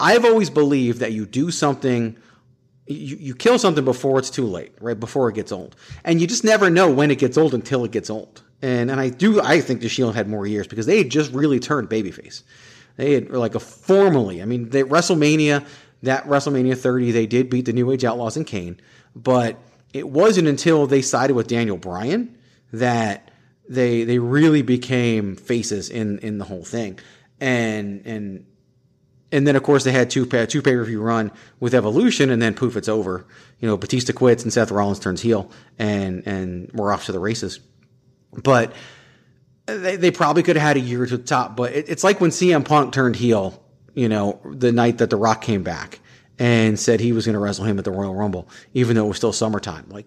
[0.00, 2.16] I've always believed that you do something.
[2.86, 4.98] You, you kill something before it's too late, right?
[4.98, 5.76] Before it gets old.
[6.04, 8.42] And you just never know when it gets old until it gets old.
[8.62, 11.32] And and I do I think the Shield had more years because they had just
[11.32, 12.42] really turned babyface.
[12.96, 14.40] They had like a formally.
[14.42, 15.66] I mean, they WrestleMania
[16.02, 18.80] that WrestleMania 30 they did beat the New Age Outlaws and Kane,
[19.14, 19.58] but
[19.92, 22.36] it wasn't until they sided with Daniel Bryan
[22.72, 23.30] that
[23.68, 26.98] they they really became faces in in the whole thing,
[27.40, 28.46] and and
[29.34, 32.40] and then of course they had two two pay per view run with Evolution, and
[32.40, 33.26] then poof, it's over.
[33.58, 37.18] You know, Batista quits and Seth Rollins turns heel, and and we're off to the
[37.18, 37.58] races.
[38.32, 38.72] But
[39.66, 41.56] uh, they, they probably could have had a year to the top.
[41.56, 43.62] But it, it's like when CM Punk turned heel,
[43.94, 46.00] you know, the night that The Rock came back
[46.38, 49.08] and said he was going to wrestle him at the Royal Rumble, even though it
[49.08, 49.86] was still summertime.
[49.88, 50.06] Like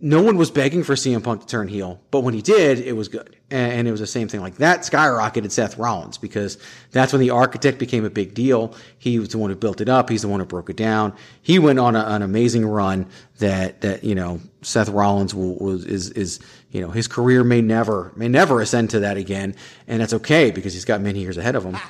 [0.00, 2.92] no one was begging for CM Punk to turn heel, but when he did, it
[2.92, 3.36] was good.
[3.50, 4.40] And, it was the same thing.
[4.40, 6.58] Like that skyrocketed Seth Rollins because
[6.90, 8.74] that's when the architect became a big deal.
[8.98, 10.10] He was the one who built it up.
[10.10, 11.14] He's the one who broke it down.
[11.40, 13.06] He went on a, an amazing run
[13.38, 16.40] that, that, you know, Seth Rollins was, is, is,
[16.72, 19.54] you know, his career may never, may never ascend to that again.
[19.86, 21.76] And that's okay because he's got many years ahead of him.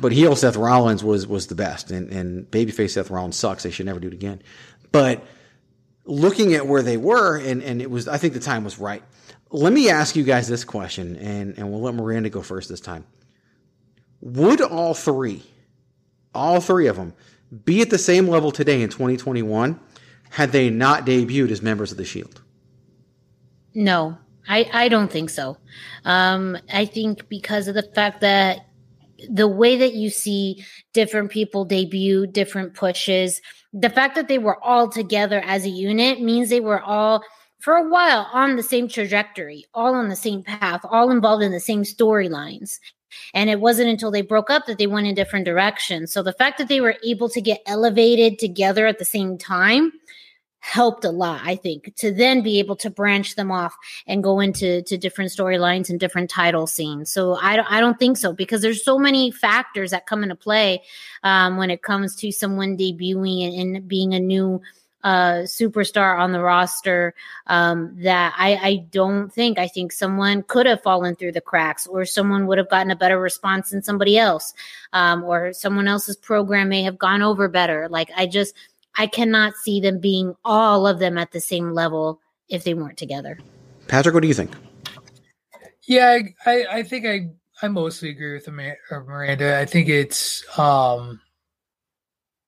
[0.00, 3.62] But heel Seth Rollins was, was the best and, and babyface Seth Rollins sucks.
[3.62, 4.42] They should never do it again.
[4.90, 5.22] But,
[6.04, 9.02] looking at where they were, and, and it was, I think the time was right.
[9.50, 12.80] Let me ask you guys this question, and, and we'll let Miranda go first this
[12.80, 13.04] time.
[14.20, 15.42] Would all three,
[16.34, 17.14] all three of them,
[17.64, 19.78] be at the same level today in 2021
[20.30, 22.40] had they not debuted as members of the Shield?
[23.74, 24.16] No,
[24.48, 25.58] I, I don't think so.
[26.04, 28.66] Um, I think because of the fact that
[29.30, 33.40] the way that you see different people debut, different pushes,
[33.72, 37.22] the fact that they were all together as a unit means they were all
[37.60, 41.52] for a while on the same trajectory, all on the same path, all involved in
[41.52, 42.78] the same storylines.
[43.34, 46.12] And it wasn't until they broke up that they went in different directions.
[46.12, 49.92] So the fact that they were able to get elevated together at the same time
[50.62, 54.38] helped a lot, I think, to then be able to branch them off and go
[54.38, 57.12] into to different storylines and different title scenes.
[57.12, 60.36] So I don't, I don't think so because there's so many factors that come into
[60.36, 60.82] play
[61.24, 64.62] um, when it comes to someone debuting and, and being a new
[65.02, 67.12] uh, superstar on the roster
[67.48, 69.58] um, that I, I don't think.
[69.58, 72.96] I think someone could have fallen through the cracks, or someone would have gotten a
[72.96, 74.54] better response than somebody else,
[74.92, 77.88] um, or someone else's program may have gone over better.
[77.88, 78.54] Like I just
[78.96, 82.98] I cannot see them being all of them at the same level if they weren't
[82.98, 83.38] together.
[83.88, 84.50] Patrick, what do you think?
[85.84, 87.30] Yeah, I, I think I
[87.62, 89.58] I mostly agree with Miranda.
[89.58, 91.20] I think it's um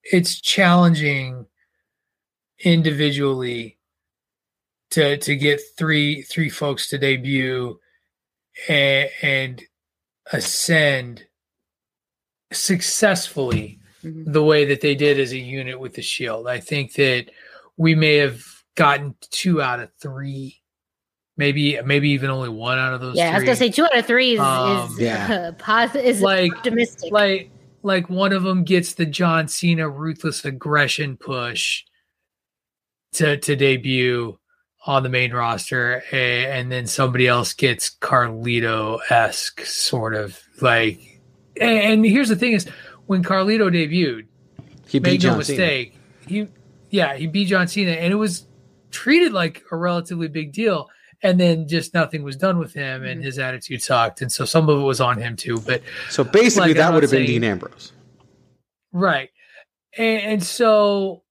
[0.03, 1.47] it's challenging
[2.65, 3.79] individually
[4.91, 7.79] to to get three three folks to debut
[8.69, 9.63] and, and
[10.33, 11.27] ascend
[12.53, 14.31] successfully mm-hmm.
[14.31, 16.47] the way that they did as a unit with the Shield.
[16.47, 17.31] I think that
[17.77, 18.43] we may have
[18.75, 20.61] gotten two out of three,
[21.37, 23.17] maybe maybe even only one out of those.
[23.17, 23.35] Yeah, three.
[23.35, 25.33] I was gonna say two out of three is, um, is yeah.
[25.33, 27.13] uh, positive, is like, optimistic.
[27.13, 27.51] Like
[27.83, 31.85] like one of them gets the John Cena ruthless aggression push
[33.13, 34.39] to to debut
[34.87, 41.21] on the main roster, and then somebody else gets Carlito esque sort of like.
[41.61, 42.69] And here's the thing: is
[43.07, 44.27] when Carlito debuted,
[44.87, 45.99] he beat made John no mistake.
[46.27, 46.49] He
[46.91, 48.47] yeah, he beat John Cena, and it was
[48.91, 50.89] treated like a relatively big deal.
[51.23, 54.69] And then just nothing was done with him, and his attitude sucked, and so some
[54.69, 55.59] of it was on him too.
[55.61, 57.93] But so basically, like, that would have been Dean Ambrose.
[58.93, 59.31] right?
[59.97, 61.23] And, and so,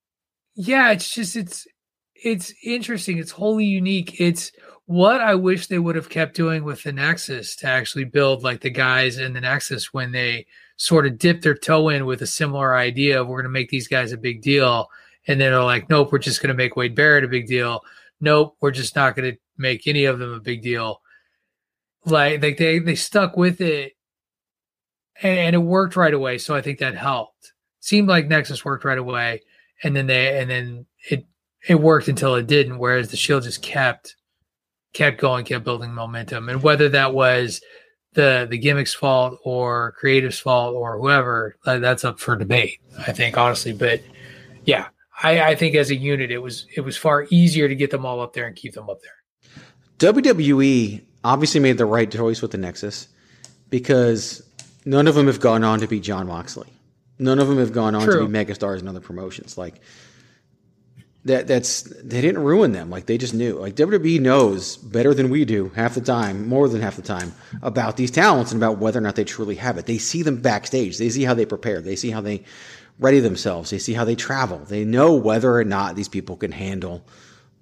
[0.55, 1.67] yeah, it's just it's
[2.15, 3.17] it's interesting.
[3.19, 4.19] It's wholly unique.
[4.19, 4.51] It's
[4.85, 8.61] what I wish they would have kept doing with the Nexus to actually build like
[8.61, 12.27] the guys in the Nexus when they sort of dip their toe in with a
[12.27, 14.87] similar idea of we're going to make these guys a big deal.
[15.27, 17.81] And then they're like, nope, we're just going to make Wade Barrett a big deal.
[18.19, 21.01] Nope, we're just not going to make any of them a big deal.
[22.05, 23.93] Like, like they, they stuck with it
[25.21, 26.37] and, and it worked right away.
[26.39, 27.53] So I think that helped.
[27.79, 29.41] Seemed like Nexus worked right away.
[29.81, 31.25] And then they, and then it,
[31.67, 32.79] it worked until it didn't.
[32.79, 34.15] Whereas the Shield just kept,
[34.93, 36.49] kept going, kept building momentum.
[36.49, 37.61] And whether that was
[38.13, 43.39] the the gimmick's fault or creative's fault or whoever that's up for debate i think
[43.39, 44.03] honestly but
[44.65, 44.89] yeah
[45.23, 48.05] I, I think as a unit it was it was far easier to get them
[48.05, 49.23] all up there and keep them up there
[49.99, 53.07] WWE obviously made the right choice with the Nexus
[53.69, 54.43] because
[54.85, 56.67] none of them have gone on to be Jon Moxley.
[57.19, 58.19] None of them have gone on True.
[58.19, 59.57] to be megastars in other promotions.
[59.57, 59.79] Like
[61.25, 62.89] that that's they didn't ruin them.
[62.89, 63.55] Like they just knew.
[63.55, 67.33] Like WWE knows better than we do half the time, more than half the time,
[67.61, 69.85] about these talents and about whether or not they truly have it.
[69.85, 70.97] They see them backstage.
[70.97, 71.81] They see how they prepare.
[71.81, 72.43] They see how they
[72.99, 73.69] ready themselves.
[73.69, 74.59] They see how they travel.
[74.59, 77.05] They know whether or not these people can handle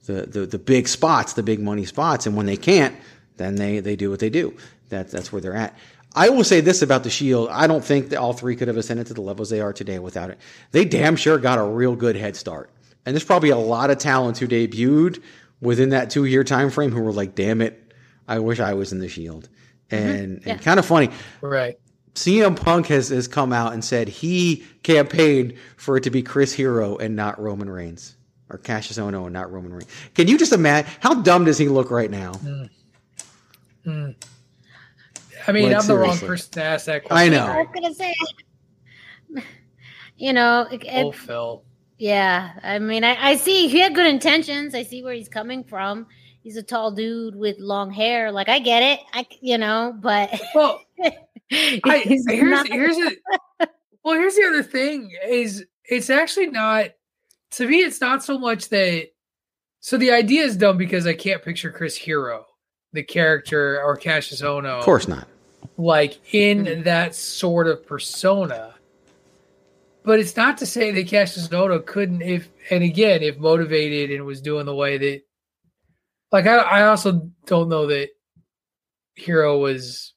[0.05, 2.26] the, the, the big spots, the big money spots.
[2.26, 2.95] And when they can't,
[3.38, 4.55] then they, they do what they do.
[4.89, 5.78] That, that's where they're at.
[6.14, 7.47] I will say this about the Shield.
[7.49, 9.99] I don't think that all three could have ascended to the levels they are today
[9.99, 10.39] without it.
[10.72, 12.70] They damn sure got a real good head start.
[13.05, 15.21] And there's probably a lot of talent who debuted
[15.59, 17.93] within that two year time frame who were like, damn it,
[18.27, 19.49] I wish I was in the Shield.
[19.89, 20.53] And, Yeah.
[20.53, 21.09] and kind of funny.
[21.41, 21.77] Right.
[22.15, 26.53] CM Punk has, has come out and said he campaigned for it to be Chris
[26.53, 28.15] Hero and not Roman Reigns.
[28.49, 29.87] Or Kassius Ohno and not Roman Reigns.
[30.13, 32.33] Can you just imagine how dumb does he look right now?
[33.85, 34.15] Mm.
[35.47, 37.45] I mean, Like, I'm the wrong person to ask that I know.
[37.45, 38.13] I was gonna say,
[40.17, 41.63] you know, it, it- Oh, Phil.
[42.01, 42.53] Yeah.
[42.63, 44.73] I mean, I, I see he had good intentions.
[44.73, 46.07] I see where he's coming from.
[46.41, 48.31] He's a tall dude with long hair.
[48.31, 48.99] Like I get it.
[49.13, 53.11] I you know, but well, I, here's not- here's a,
[54.03, 56.85] well here's the other thing is it's actually not
[57.51, 59.09] to me it's not so much that
[59.79, 62.45] so the idea is dumb because I can't picture Chris Hero
[62.93, 65.27] the character or Kassius Ohno Of course not.
[65.77, 66.81] like in Mm-hmm.
[66.83, 68.73] that sort of persona.
[70.03, 74.25] But it's not to say that Kassius Ohno couldn't, if and again, if motivated and
[74.25, 75.21] was doing the way that,
[76.31, 78.09] like I, I also don't know that
[79.15, 80.13] Hero was.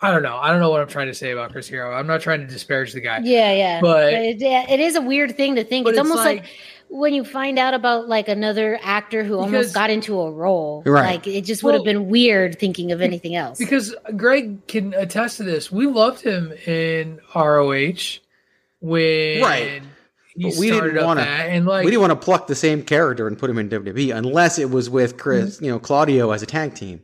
[0.00, 0.36] I don't know.
[0.36, 1.92] I don't know what I'm trying to say about Chris Hero.
[1.92, 3.18] I'm not trying to disparage the guy.
[3.22, 3.80] Yeah, yeah.
[3.80, 5.88] But- it, it is a weird thing to think.
[5.88, 6.48] It's, it's almost like, like-
[6.90, 10.82] when you find out about like another actor who Because- almost got into a role.
[10.86, 11.04] Right.
[11.16, 13.58] Like it just would have Well- been weird thinking of anything else.
[13.58, 15.70] Because Greg can attest to this.
[15.70, 18.20] We loved him in ROH
[18.80, 19.82] when Right.
[20.34, 21.24] he But we started didn't up want to.
[21.24, 23.68] that, and like we didn't want to pluck the same character and put him in
[23.68, 25.64] WWE unless it was with Chris, Mm-hmm.
[25.64, 27.00] you know, Claudio as a tag team.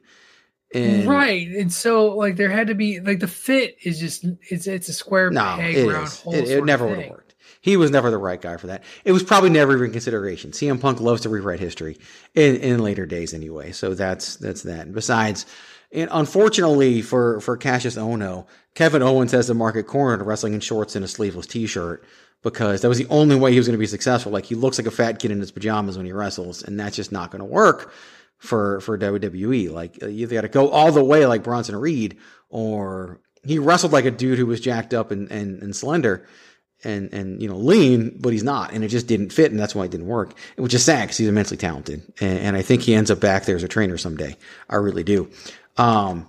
[0.75, 4.67] And right and so like there had to be like the fit is just it's
[4.67, 6.21] it's a square No, peg it round is.
[6.21, 7.24] hole It, it never would have worked.
[7.65, 8.85] He was never the right guy for that.
[9.07, 10.51] It was probably never even consideration.
[10.51, 11.97] CM Punk loves to rewrite history
[12.35, 13.73] in, in later days anyway.
[13.73, 14.81] So that's that's that.
[14.81, 15.47] And besides,
[15.91, 20.61] and unfortunately for for Kassius Ohno, Kevin Owens has the market cornered to wrestling in
[20.61, 22.05] shorts and a sleeveless t-shirt
[22.43, 24.31] because that was the only way he was going to be successful.
[24.31, 26.97] Like he looks like a fat kid in his pajamas when he wrestles, and that's
[26.97, 27.95] just not going to work
[28.37, 29.73] for for WWE.
[29.73, 32.19] Like uh, you got to go all the way like Bronson Reed,
[32.51, 36.27] or he wrestled like a dude who was jacked up and and, and slender.
[36.85, 39.75] And and you know lean, but he's not, and it just didn't fit, and that's
[39.75, 40.35] why it didn't work.
[40.57, 43.47] Which is sad because he's immensely talented, and, and I think he ends up back
[43.47, 44.37] there as a trainer someday.
[44.69, 45.31] I really do.
[45.79, 46.29] Um,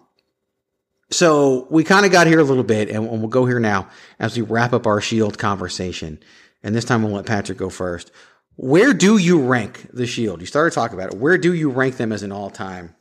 [1.12, 3.90] so we kind of got here a little bit, and we'll go here now
[4.20, 6.20] as we wrap up our Shield conversation.
[6.64, 8.12] And this time we'll let Patrick go first.
[8.56, 10.42] Where do you rank the Shield?
[10.42, 11.20] You started talking about it.
[11.20, 12.96] Where do you rank them as an all-time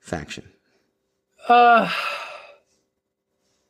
[0.00, 0.44] faction?
[1.48, 1.90] uh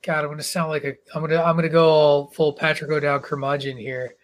[0.08, 3.22] god i'm gonna sound like a i'm gonna i'm gonna go all full patrick o'dowd
[3.22, 4.14] curmudgeon here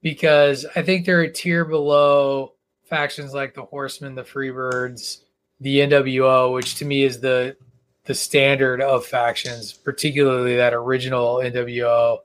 [0.00, 2.54] because i think they're a tier below
[2.84, 5.20] factions like the horsemen the freebirds
[5.60, 7.54] the nwo which to me is the
[8.04, 12.18] the standard of factions particularly that original nwo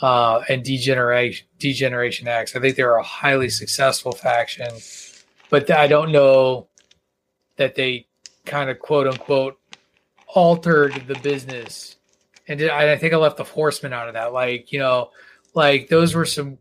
[0.00, 4.70] uh, and degeneration degeneration x i think they're a highly successful faction
[5.50, 6.68] but i don't know
[7.56, 8.06] that they
[8.46, 9.58] kind of quote unquote
[10.34, 11.96] altered the business.
[12.50, 14.32] And I think I left the horsemen out of that.
[14.32, 15.10] Like, you know,
[15.54, 16.58] like those were some,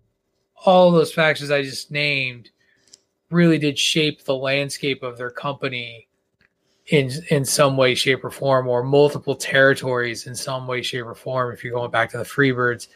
[0.64, 2.52] all those factions I just named
[3.32, 6.08] really did shape the landscape of their company
[6.86, 11.16] in in some way, shape, or form, or multiple territories in some way, shape, or
[11.16, 11.52] form.
[11.52, 12.88] If you're going back to the Freebirds,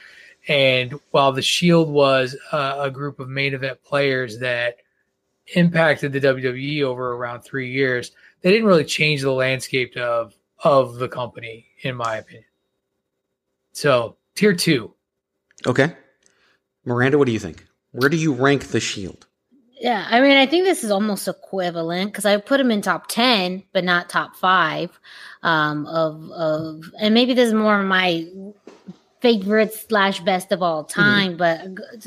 [0.48, 4.78] and while the Shield was a, a group of main event players that
[5.56, 10.96] impacted the WWE over around three years, they didn't really change the landscape of of
[10.96, 12.46] the company, in my opinion.
[13.74, 14.94] So tier two,
[15.66, 15.96] Okay,
[16.86, 17.66] Miranda, what do you think?
[17.92, 19.28] Where do you rank the Shield?
[19.80, 23.08] Yeah, I mean, I think this is almost equivalent because I put him in top
[23.08, 24.98] ten, but not top five.
[25.42, 28.28] Um, of of, and maybe this is more of my
[29.24, 31.38] favorite slash best of all time.
[31.38, 31.62] But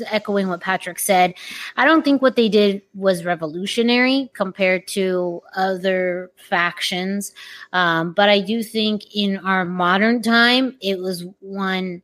[0.05, 1.33] echoing what Patrick said,
[1.75, 7.33] I don't think what they did was revolutionary compared to other factions.
[7.73, 12.03] Um, but I do think in our modern time, it was one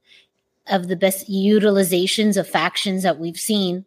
[0.68, 3.86] of the best utilizations of factions that we've seen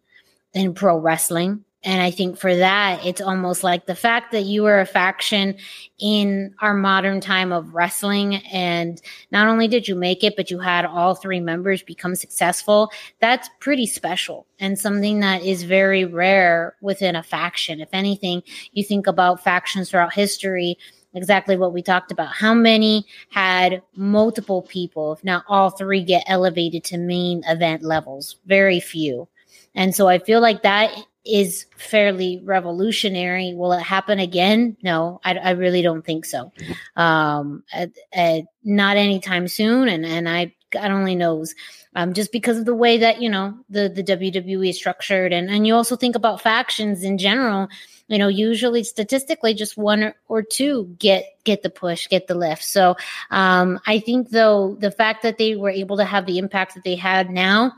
[0.55, 1.65] in pro wrestling.
[1.85, 5.57] And I think for that, it's almost like the fact that you were a faction
[6.01, 8.37] in our modern time of wrestling.
[8.53, 9.01] And
[9.31, 12.91] not only did you make it, but you had all three members become successful.
[13.21, 17.81] That's pretty special and something that is very rare within a faction.
[17.81, 20.79] If anything, you think about factions throughout history,
[21.15, 22.35] exactly what we talked about.
[22.35, 28.37] How many had multiple people, if not all three, get elevated to main event levels?
[28.47, 29.29] Very few.
[29.75, 30.91] And so I feel like that
[31.27, 33.55] is fairly revolutionary.
[33.55, 34.77] Will it happen again?
[34.83, 36.53] No, I, I really don't think so.
[36.95, 39.89] Um, at, at, not anytime soon.
[39.89, 41.55] And and I God only knows.
[41.95, 45.49] Um, just because of the way that you know the the WWE is structured, and
[45.49, 47.69] and you also think about factions in general.
[48.09, 52.35] You know, usually statistically, just one or, or two get get the push, get the
[52.35, 52.65] lift.
[52.65, 52.97] So
[53.31, 56.85] um, I think though the fact that they were able to have the impact that
[56.85, 57.73] they had now,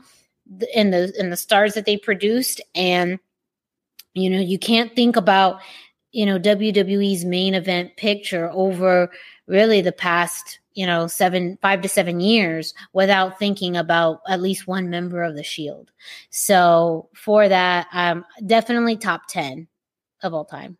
[0.73, 3.19] in the in the stars that they produced, and
[4.13, 5.59] you know, you can't think about
[6.11, 9.11] you know WWE's main event picture over
[9.47, 14.67] really the past you know seven five to seven years without thinking about at least
[14.67, 15.91] one member of the shield
[16.29, 19.67] so for that um definitely top 10
[20.23, 20.77] of all time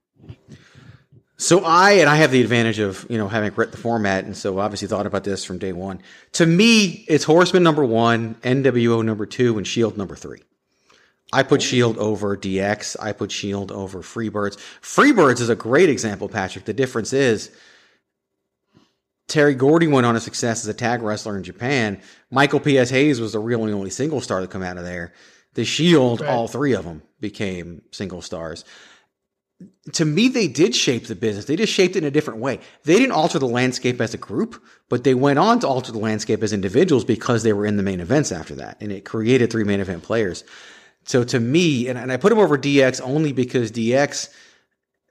[1.37, 4.35] so I and I have the advantage of you know having read the format, and
[4.35, 6.01] so obviously thought about this from day one.
[6.33, 10.41] To me, it's Horseman number one, NWO number two, and Shield number three.
[11.31, 12.95] I put Shield over DX.
[12.99, 14.57] I put Shield over Freebirds.
[14.81, 16.65] Freebirds is a great example, Patrick.
[16.65, 17.51] The difference is
[19.27, 22.01] Terry Gordy went on a success as a tag wrestler in Japan.
[22.31, 22.89] Michael P.S.
[22.89, 25.13] Hayes was the real and only single star to come out of there.
[25.53, 26.29] The Shield, right.
[26.29, 28.65] all three of them became single stars.
[29.93, 31.45] To me, they did shape the business.
[31.45, 32.59] They just shaped it in a different way.
[32.83, 35.97] They didn't alter the landscape as a group, but they went on to alter the
[35.99, 38.77] landscape as individuals because they were in the main events after that.
[38.79, 40.43] And it created three main event players.
[41.05, 44.29] So to me, and, and I put him over DX only because DX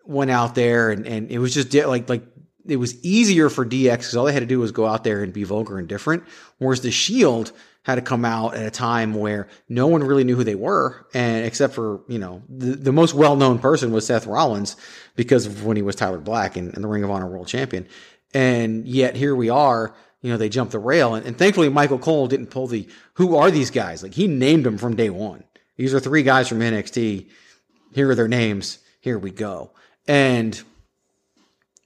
[0.04, 2.22] went out there and, and it was just like, like
[2.66, 5.22] it was easier for DX because all they had to do was go out there
[5.22, 6.24] and be vulgar and different.
[6.58, 10.36] Whereas the Shield had to come out at a time where no one really knew
[10.36, 14.06] who they were, and except for you know the, the most well known person was
[14.06, 14.76] Seth Rollins
[15.16, 17.88] because of when he was Tyler Black and, and, the Ring of Honor World Champion.
[18.34, 19.94] And yet here we are.
[20.20, 23.36] You know they jumped the rail, and, and thankfully Michael Cole didn't pull the "Who
[23.36, 25.44] are these guys?" Like he named them from day one.
[25.78, 27.30] These are three guys from NXT.
[27.94, 28.80] Here are their names.
[29.00, 29.70] Here we go.
[30.06, 30.60] And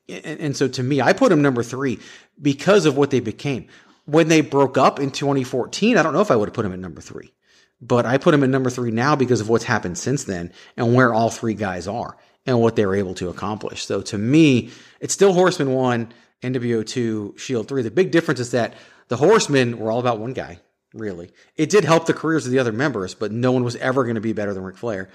[0.09, 2.01] and, and so to me, I put them number three
[2.41, 3.69] because of what they became.
[4.05, 6.73] When they broke up in 2014, I don't know if I would have put them
[6.73, 7.33] at number three,
[7.81, 10.95] but I put them at number three now because of what's happened since then and
[10.95, 13.85] where all three guys are and what they were able to accomplish.
[13.87, 14.71] So to me,
[15.01, 16.13] it's still Horseman one,
[16.43, 17.83] NWO two, Shield three.
[17.83, 18.75] The big difference is that
[19.09, 20.59] the Horsemen were all about one guy,
[20.95, 21.31] really.
[21.57, 24.17] It did help the careers of the other members, but no one was ever going
[24.17, 25.09] to be better than Ric Flair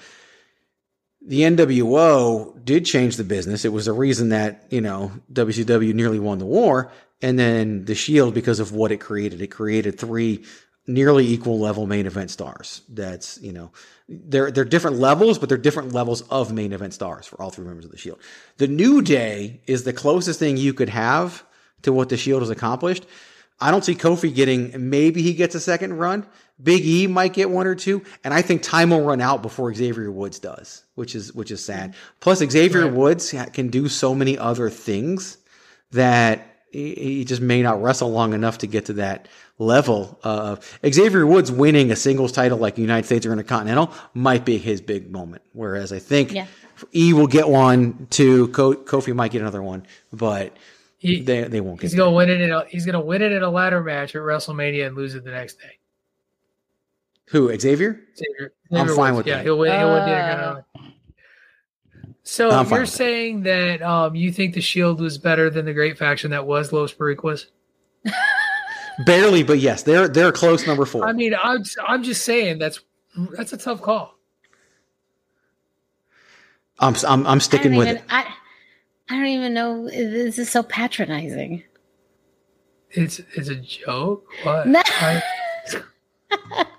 [1.21, 3.65] the NWO did change the business.
[3.65, 6.91] It was the reason that, you know, WCW nearly won the war.
[7.21, 10.45] And then the Shield, because of what it created, it created three
[10.86, 12.82] nearly equal level main event stars.
[12.88, 13.71] That's, you know,
[14.07, 17.65] they're, they're different levels, but they're different levels of main event stars for all three
[17.65, 18.19] members of the Shield.
[18.57, 21.43] The New Day is the closest thing you could have
[21.82, 23.05] to what the Shield has accomplished.
[23.59, 26.25] I don't see Kofi getting, maybe he gets a second run.
[26.61, 28.03] Big E might get one or two.
[28.23, 31.63] And I think time will run out before Xavier Woods does, which is, which is
[31.63, 31.95] sad.
[32.19, 32.93] Plus Xavier right.
[32.93, 35.37] Woods can do so many other things
[35.91, 39.27] that he just may not wrestle long enough to get to that
[39.57, 44.57] level of Xavier Woods winning a singles title like United States or Intercontinental might be
[44.57, 45.41] his big moment.
[45.53, 46.45] Whereas I think yeah.
[46.93, 50.55] E will get one, two, Kofi might get another one, but
[50.97, 51.81] he, they they won't.
[51.81, 52.41] He's gonna win it.
[52.41, 55.23] In a, he's gonna win it in a ladder match at WrestleMania and lose it
[55.23, 55.77] the next day.
[57.29, 58.01] Who Xavier?
[58.15, 58.53] Xavier.
[58.71, 59.43] I'm fine with yeah, that.
[59.43, 59.77] he'll win.
[59.77, 60.93] He'll uh, win
[62.27, 63.79] so I'm you're saying that.
[63.79, 66.93] that um, you think the Shield was better than the Great Faction that was Los
[66.93, 67.45] Boricuas?
[69.05, 71.07] Barely, but yes, they're they're close number four.
[71.07, 72.81] I mean, I'm I'm just saying that's
[73.31, 74.15] that's a tough call.
[76.79, 78.03] I'm I'm, I'm sticking with even, it.
[78.09, 78.33] I,
[79.09, 79.89] I don't even know.
[79.89, 81.63] This is so patronizing.
[82.91, 84.25] It's it's a joke.
[84.43, 84.67] What?
[84.67, 84.81] No.
[84.85, 85.21] I,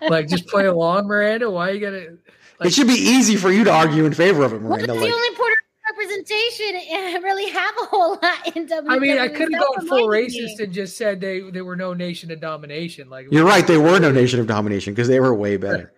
[0.09, 1.51] like just play along, Miranda.
[1.51, 2.17] Why are you gonna?
[2.61, 4.95] Like, it should be easy for you to argue in favor of it, Miranda.
[4.95, 5.57] What's like, the only Puerto
[5.91, 6.75] representation
[7.23, 8.85] really have a whole lot in WWE.
[8.89, 10.65] I mean, I could have gone full racist me.
[10.65, 13.09] and just said they they were no nation of domination.
[13.09, 15.93] Like you're right, they were no nation of domination because they were way better.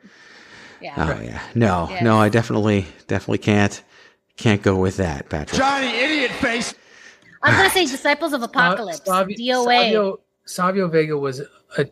[0.81, 0.95] yeah.
[0.97, 1.43] Oh yeah.
[1.55, 2.05] No, yeah.
[2.05, 3.83] no, I definitely definitely can't
[4.41, 5.59] can't go with that, Patrick.
[5.59, 6.75] Johnny, idiot face.
[7.43, 9.01] I was gonna say Disciples of Apocalypse.
[9.01, 9.65] Uh, Savio, DOA.
[9.65, 11.43] Savio, Savio Vega was
[11.77, 11.87] a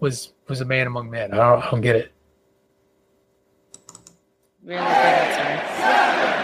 [0.00, 1.32] was was a man among men.
[1.32, 2.12] I don't, I don't get it.
[4.64, 4.80] Really?
[4.80, 6.43] Sorry.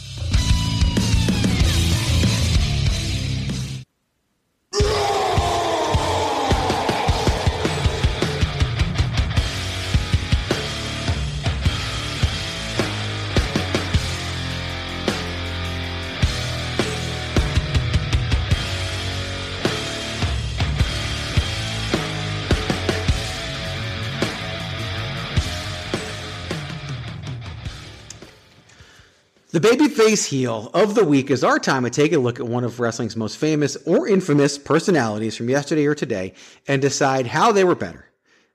[29.51, 32.63] The babyface heel of the week is our time to take a look at one
[32.63, 36.35] of wrestling's most famous or infamous personalities from yesterday or today
[36.69, 38.05] and decide how they were better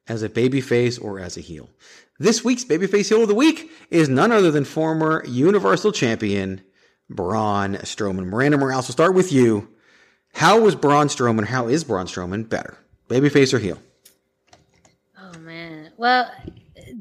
[0.09, 1.69] as a babyface or as a heel.
[2.19, 6.63] This week's babyface heel of the week is none other than former Universal Champion
[7.11, 8.31] Braun Strowman.
[8.31, 9.69] Miranda Morales, we'll start with you.
[10.33, 11.45] How was Braun Strowman?
[11.45, 12.79] How is Braun Strowman better,
[13.11, 13.79] babyface or heel?
[15.21, 15.93] Oh man.
[15.99, 16.33] Well,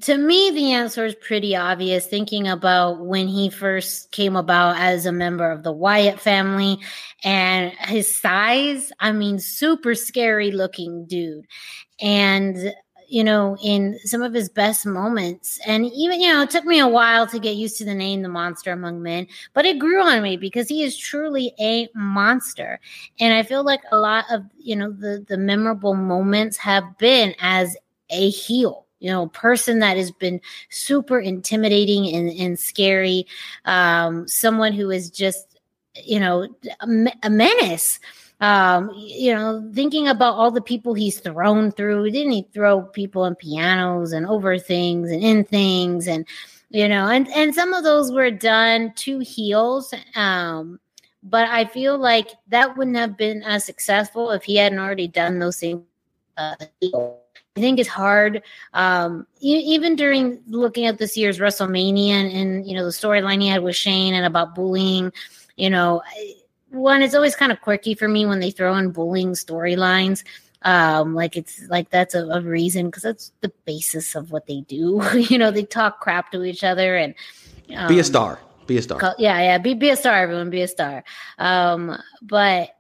[0.01, 2.07] to me, the answer is pretty obvious.
[2.07, 6.79] Thinking about when he first came about as a member of the Wyatt family
[7.23, 11.45] and his size, I mean, super scary looking dude.
[12.01, 12.73] And
[13.07, 15.59] you know, in some of his best moments.
[15.65, 18.21] And even, you know, it took me a while to get used to the name
[18.21, 22.79] The Monster Among Men, but it grew on me because he is truly a monster.
[23.19, 27.35] And I feel like a lot of, you know, the, the memorable moments have been
[27.39, 27.77] as
[28.09, 33.25] a heel you know, person that has been super intimidating and, and scary,
[33.65, 35.59] um, someone who is just,
[36.03, 36.47] you know,
[37.23, 37.99] a, menace.
[38.41, 43.23] Um, you know, thinking about all the people he's thrown through, didn't he throw people
[43.23, 46.25] in pianos and over things and in things and
[46.69, 49.93] you know, and and some of those were done to heels.
[50.15, 50.79] Um,
[51.23, 55.39] but I feel like that wouldn't have been as successful if he hadn't already done
[55.39, 55.83] those things.
[56.37, 56.55] Uh,
[57.57, 58.43] I think it's hard,
[58.73, 63.47] um, even during looking at this year's WrestleMania and, and you know the storyline he
[63.47, 65.13] had with Shane and about bullying.
[65.55, 66.01] You know,
[66.69, 70.25] one it's always kind of quirky for me when they throw in bullying storylines.
[70.63, 74.61] Um, like it's like that's a, a reason because that's the basis of what they
[74.61, 75.01] do.
[75.15, 77.15] you know, they talk crap to each other and
[77.73, 78.39] um, be a star.
[78.67, 78.99] Be a star.
[78.99, 79.57] Call, yeah, yeah.
[79.59, 80.49] Be be a star, everyone.
[80.49, 81.05] Be a star.
[81.37, 82.75] Um, but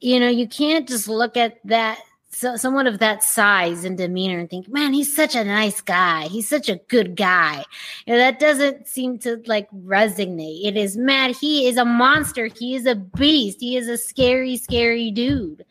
[0.00, 1.98] you know, you can't just look at that
[2.34, 6.24] so, someone of that size and demeanor and think, man, he's such a nice guy.
[6.24, 7.64] He's such a good guy.
[8.06, 10.64] You know, that doesn't seem to like resonate.
[10.64, 11.36] It is mad.
[11.36, 12.46] He is a monster.
[12.46, 13.60] He is a beast.
[13.60, 15.64] He is a scary, scary dude.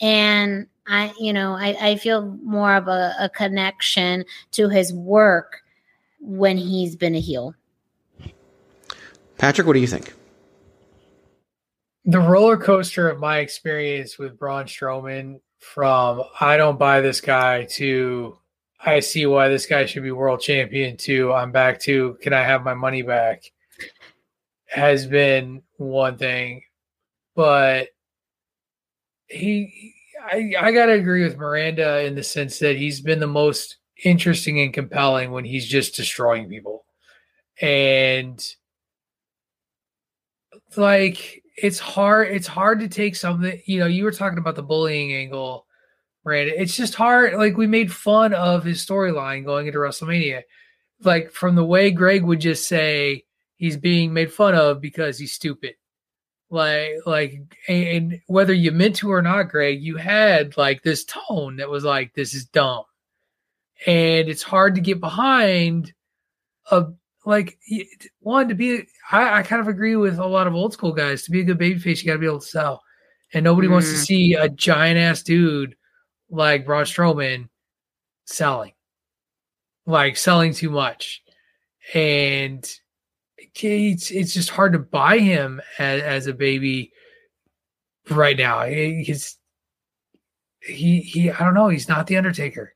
[0.00, 5.62] And I, you know, I, I feel more of a, a connection to his work
[6.20, 7.54] when he's been a heel.
[9.38, 10.14] Patrick, what do you think?
[12.04, 15.40] The roller coaster of my experience with Braun Strowman
[15.72, 18.38] from I don't buy this guy to
[18.84, 22.42] I see why this guy should be world champion to I'm back to can I
[22.42, 23.44] have my money back
[24.66, 26.62] has been one thing.
[27.34, 27.88] But
[29.26, 33.78] he I I gotta agree with Miranda in the sense that he's been the most
[34.04, 36.84] interesting and compelling when he's just destroying people.
[37.60, 38.44] And
[40.76, 44.62] like it's hard it's hard to take something you know you were talking about the
[44.62, 45.66] bullying angle
[46.24, 50.42] right it's just hard like we made fun of his storyline going into wrestlemania.
[51.02, 53.24] Like from the way greg would just say
[53.56, 55.74] he's being made fun of because he's stupid.
[56.50, 61.56] Like like and whether you meant to or not greg you had like this tone
[61.56, 62.84] that was like this is dumb.
[63.86, 65.92] And it's hard to get behind
[66.70, 66.86] a
[67.24, 67.58] like
[68.20, 71.22] one to be I, I, kind of agree with a lot of old school guys.
[71.24, 72.82] To be a good babyface you got to be able to sell.
[73.32, 73.72] And nobody mm.
[73.72, 75.76] wants to see a giant ass dude
[76.30, 77.48] like Braun Strowman
[78.26, 78.72] selling.
[79.86, 81.22] Like selling too much.
[81.94, 82.68] And
[83.38, 86.92] it's it's just hard to buy him as, as a baby
[88.10, 88.64] right now.
[88.64, 89.36] He's
[90.60, 91.68] he he I don't know.
[91.68, 92.74] He's not the Undertaker.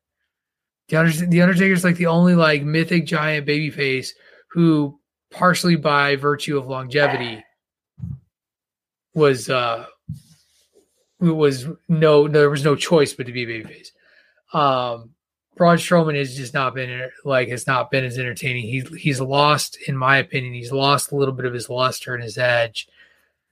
[0.88, 4.14] The Undertaker, the Undertaker's like the only like mythic giant baby face
[4.48, 4.98] who
[5.30, 7.44] partially by virtue of longevity
[9.14, 9.86] was uh
[11.20, 13.90] was no there was no choice but to be babyface.
[14.56, 15.10] Um
[15.58, 18.62] Braun Strowman has just not been like has not been as entertaining.
[18.62, 22.22] He's he's lost, in my opinion, he's lost a little bit of his luster and
[22.22, 22.88] his edge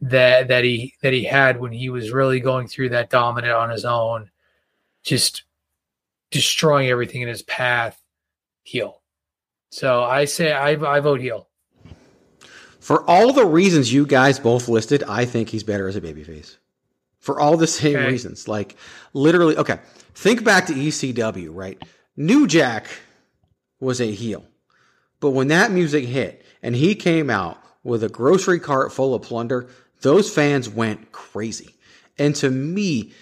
[0.01, 3.71] that that he that he had when he was really going through that dominant on
[3.71, 4.31] his own,
[5.03, 5.43] just
[6.31, 8.01] destroying everything in his path.
[8.63, 9.03] Heel.
[9.71, 11.49] So I say I, I vote heel.
[12.81, 16.57] For all the reasons you guys both listed, I think he's better as a babyface.
[17.19, 18.07] For all the same okay.
[18.07, 18.47] reasons.
[18.47, 18.77] Like
[19.13, 19.81] literally, okay.
[20.15, 21.83] Think back to ECW, right?
[22.17, 22.87] New Jack
[23.81, 24.45] was a heel.
[25.21, 29.23] But when that music hit and he came out with a grocery cart full of
[29.23, 29.69] plunder,
[30.01, 31.75] those fans went crazy.
[32.19, 33.13] And to me,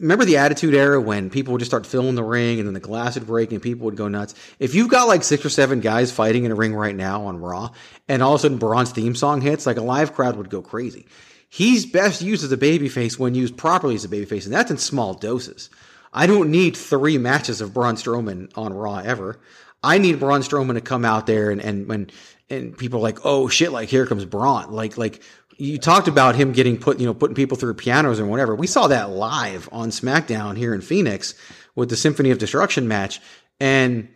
[0.00, 2.80] remember the attitude era when people would just start filling the ring and then the
[2.80, 4.34] glass would break and people would go nuts.
[4.58, 7.38] If you've got like six or seven guys fighting in a ring right now on
[7.38, 7.70] Raw
[8.08, 10.62] and all of a sudden Braun's theme song hits, like a live crowd would go
[10.62, 11.06] crazy.
[11.48, 14.78] He's best used as a babyface when used properly as a babyface, and that's in
[14.78, 15.70] small doses.
[16.12, 19.40] I don't need three matches of Braun Strowman on Raw ever.
[19.82, 22.12] I need Braun Strowman to come out there and and and,
[22.50, 24.72] and people are like, oh shit, like here comes Braun.
[24.72, 25.22] Like like
[25.58, 28.54] you talked about him getting put, you know, putting people through pianos or whatever.
[28.54, 31.34] We saw that live on SmackDown here in Phoenix
[31.74, 33.20] with the Symphony of Destruction match,
[33.58, 34.08] and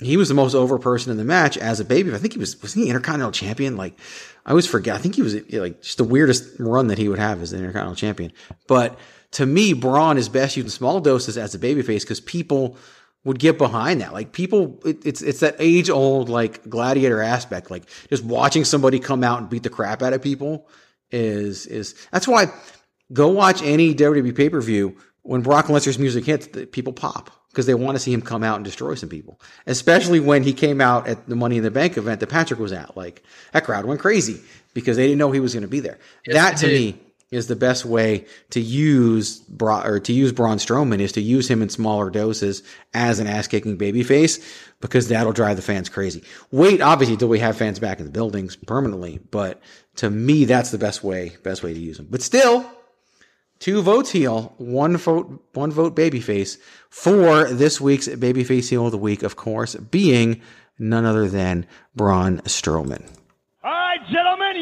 [0.00, 2.12] he was the most over person in the match as a baby.
[2.12, 3.76] I think he was was he Intercontinental Champion?
[3.76, 3.98] Like
[4.44, 4.96] I always forget.
[4.96, 7.58] I think he was like just the weirdest run that he would have as the
[7.58, 8.32] Intercontinental Champion.
[8.66, 8.98] But
[9.32, 12.76] to me, Braun is best used in small doses as a babyface because people
[13.24, 14.12] would get behind that.
[14.12, 17.70] Like people, it, it's it's that age old like gladiator aspect.
[17.70, 20.68] Like just watching somebody come out and beat the crap out of people
[21.10, 22.46] is is that's why
[23.12, 27.30] go watch any WWE pay per view when Brock Lesnar's music hits, the people pop
[27.50, 29.40] because they want to see him come out and destroy some people.
[29.66, 32.72] Especially when he came out at the Money in the Bank event that Patrick was
[32.72, 32.96] at.
[32.96, 33.22] Like
[33.52, 34.40] that crowd went crazy
[34.74, 35.98] because they didn't know he was going to be there.
[36.26, 36.80] Yes, that to did.
[36.80, 37.00] me
[37.34, 41.50] is the best way to use Bra- or to use Braun Strowman is to use
[41.50, 42.62] him in smaller doses
[42.94, 44.42] as an ass kicking babyface
[44.80, 46.22] because that'll drive the fans crazy.
[46.50, 49.60] Wait, obviously, till we have fans back in the buildings permanently, but
[49.96, 52.06] to me, that's the best way, best way to use him.
[52.10, 52.64] But still,
[53.58, 56.58] two votes heel, one vote, one vote babyface
[56.90, 60.40] for this week's babyface heel of the week, of course, being
[60.78, 63.08] none other than Braun Strowman.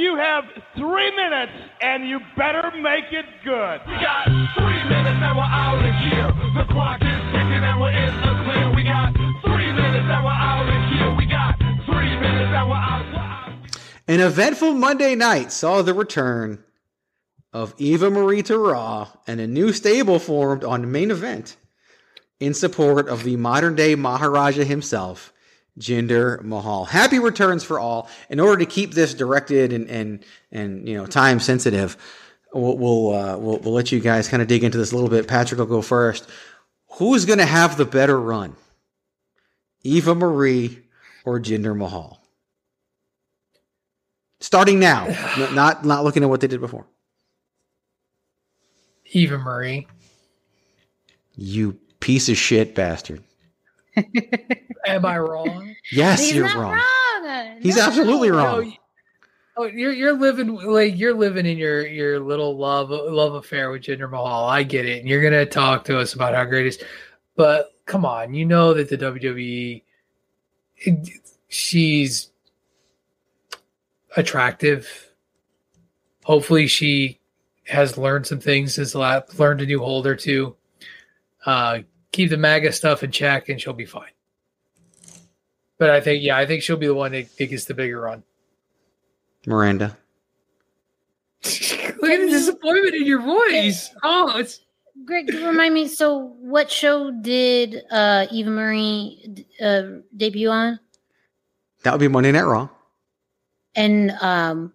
[0.02, 0.44] All right, gentlemen, you have
[0.74, 3.80] three minutes, and you better make it good.
[3.86, 4.24] We got
[4.56, 6.32] three minutes and we're out of here.
[6.54, 8.74] The clock is ticking and we're in the clear.
[8.74, 11.14] We got three minutes and we're out of here.
[11.16, 13.06] We got three minutes and we're out.
[13.12, 13.52] We're out.
[14.08, 16.62] An eventful Monday night saw the return
[17.52, 21.56] of Eva Marie to Raw and a new stable formed on main event
[22.40, 25.32] in support of the modern day Maharaja himself,
[25.78, 26.84] Jinder Mahal.
[26.84, 28.08] Happy returns for all.
[28.28, 31.96] In order to keep this directed and and and you know time sensitive,
[32.52, 35.10] we'll we'll, uh, we'll we'll let you guys kind of dig into this a little
[35.10, 35.26] bit.
[35.26, 36.28] Patrick will go first.
[36.98, 38.54] Who's going to have the better run,
[39.82, 40.78] Eva Marie
[41.24, 42.20] or Jinder Mahal?
[44.40, 45.06] Starting now,
[45.52, 46.86] not not looking at what they did before.
[49.12, 49.86] Eva Marie.
[51.34, 53.22] You piece of shit bastard.
[54.86, 55.74] Am I wrong?
[55.90, 56.80] Yes, He's you're not wrong.
[57.24, 57.58] wrong.
[57.60, 57.82] He's No.
[57.86, 58.64] absolutely No, wrong.
[58.66, 58.78] y-
[59.54, 63.82] Oh, you're you're living like you're living in your your little love love affair with
[63.82, 64.46] Jinder Mahal.
[64.46, 66.82] I get it, and you're gonna talk to us about how great it is.
[67.36, 69.84] But come on, you know that the WWE,
[70.78, 71.10] it-
[71.48, 72.30] she's
[74.16, 75.10] attractive.
[76.24, 77.20] Hopefully, she
[77.66, 80.56] has learned some things since the learned a new hold or two.
[81.44, 81.80] Uh,
[82.12, 84.10] keep the MAGA stuff in check, and she'll be fine.
[85.78, 88.00] But I think, yeah, I think she'll be the one that, that gets the bigger
[88.00, 88.22] run.
[89.46, 89.96] Miranda.
[91.44, 93.92] Look at the disappointment in your voice.
[94.04, 94.60] Oh, it's
[95.04, 95.88] Greg, remind me.
[95.88, 99.82] So, what show did uh, Eva Marie uh,
[100.16, 100.78] debut on?
[101.82, 102.68] That would be Monday Night Raw.
[103.74, 104.72] And um,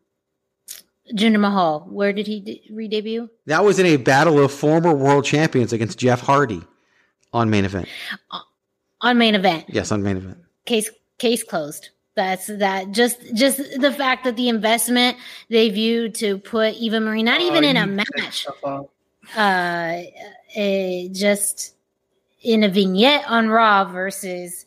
[1.13, 3.29] Jinder Mahal, where did he de- re-debut?
[3.45, 6.63] That was in a battle of former world champions against Jeff Hardy
[7.37, 7.87] on main event.
[9.01, 9.65] On main event.
[9.67, 10.37] Yes, on main event.
[10.65, 11.89] Case case closed.
[12.15, 12.91] That's that.
[12.91, 15.17] Just just the fact that the investment
[15.49, 21.75] they viewed to put Eva Marie, not even Oh, in a match, uh, uh, just
[22.41, 24.65] in a vignette on Raw versus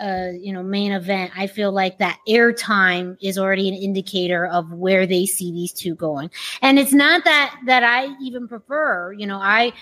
[0.00, 4.72] uh, you know, main event, I feel like that airtime is already an indicator of
[4.72, 6.30] where they see these two going.
[6.62, 9.72] And it's not that that I even prefer, you know, I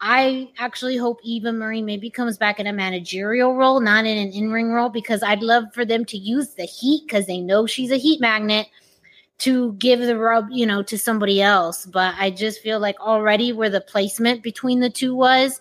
[0.00, 4.32] I actually hope Eva Marie maybe comes back in a managerial role, not in an
[4.32, 7.90] in-ring role, because I'd love for them to use the heat because they know she's
[7.90, 8.66] a heat magnet
[9.38, 11.86] to give the rub, you know, to somebody else.
[11.86, 15.60] But I just feel like already where the placement between the two was,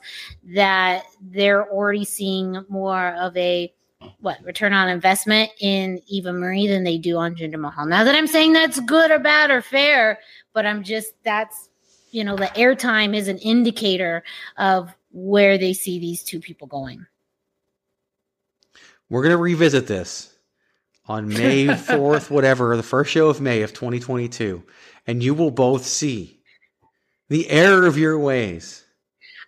[0.54, 3.74] that they're already seeing more of a
[4.22, 7.86] what return on investment in Eva Marie than they do on Jinder Mahal.
[7.86, 10.20] Now that I'm saying that's good or bad or fair,
[10.54, 11.69] but I'm just that's
[12.12, 14.24] you know the airtime is an indicator
[14.58, 17.06] of where they see these two people going.
[19.10, 20.36] We're going to revisit this
[21.08, 24.62] on May 4th, whatever, the first show of May of 2022.
[25.08, 26.40] And you will both see
[27.30, 28.84] the error of your ways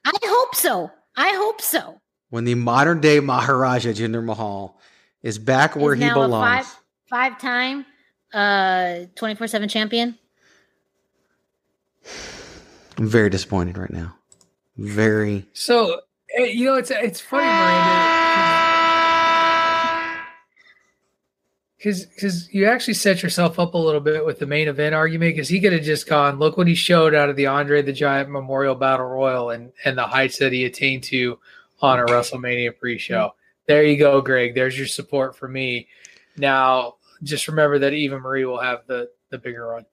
[0.03, 0.89] I hope so.
[1.16, 2.01] I hope so.
[2.32, 4.80] when the modern day Maharaja Jinder Mahal
[5.22, 6.66] is back where Is he belongs.
[6.66, 7.86] five five time
[8.34, 10.18] uh 24/7 champion.
[13.02, 14.14] I'm very disappointed right now.
[14.78, 15.47] Very.
[15.54, 16.02] So
[16.38, 17.47] eh, you know, it's it's funny,
[21.80, 25.34] because because you actually set yourself up a little bit with the main event argument.
[25.34, 27.91] Because he could have just gone, look what he showed out of the Andre the
[27.91, 31.39] Giant Memorial Battle Royal and and the heights that he attained to
[31.82, 33.34] on a WrestleMania pre-show.
[33.66, 34.54] There you go, Greg.
[34.54, 35.88] There's your support for me.
[36.38, 39.88] Now just remember that Eva Marie will have the the bigger run.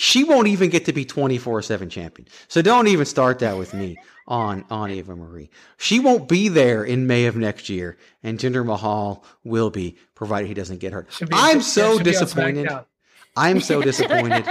[0.00, 2.28] She won't even get to be 24 7 champion.
[2.46, 3.96] So don't even start that with me
[4.28, 5.50] on, on Eva Marie.
[5.76, 10.46] She won't be there in May of next year, and Jinder Mahal will be, provided
[10.46, 11.08] he doesn't get hurt.
[11.32, 12.68] I'm so should be on disappointed.
[13.36, 14.44] I'm so disappointed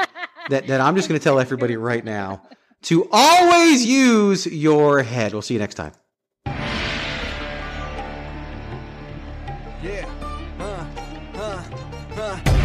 [0.50, 2.42] that, that I'm just going to tell everybody right now
[2.82, 5.32] to always use your head.
[5.32, 5.94] We'll see you next time.
[9.82, 10.10] Yeah.
[10.60, 10.86] Uh,
[11.36, 11.64] uh,
[12.18, 12.58] uh.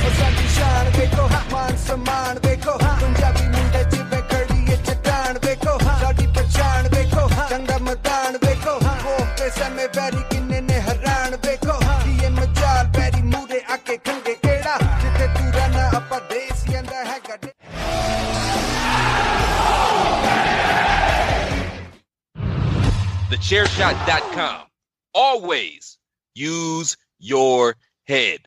[23.43, 24.67] TheChairShot.com.
[25.15, 25.99] Always
[26.35, 27.75] use your
[28.07, 28.47] head.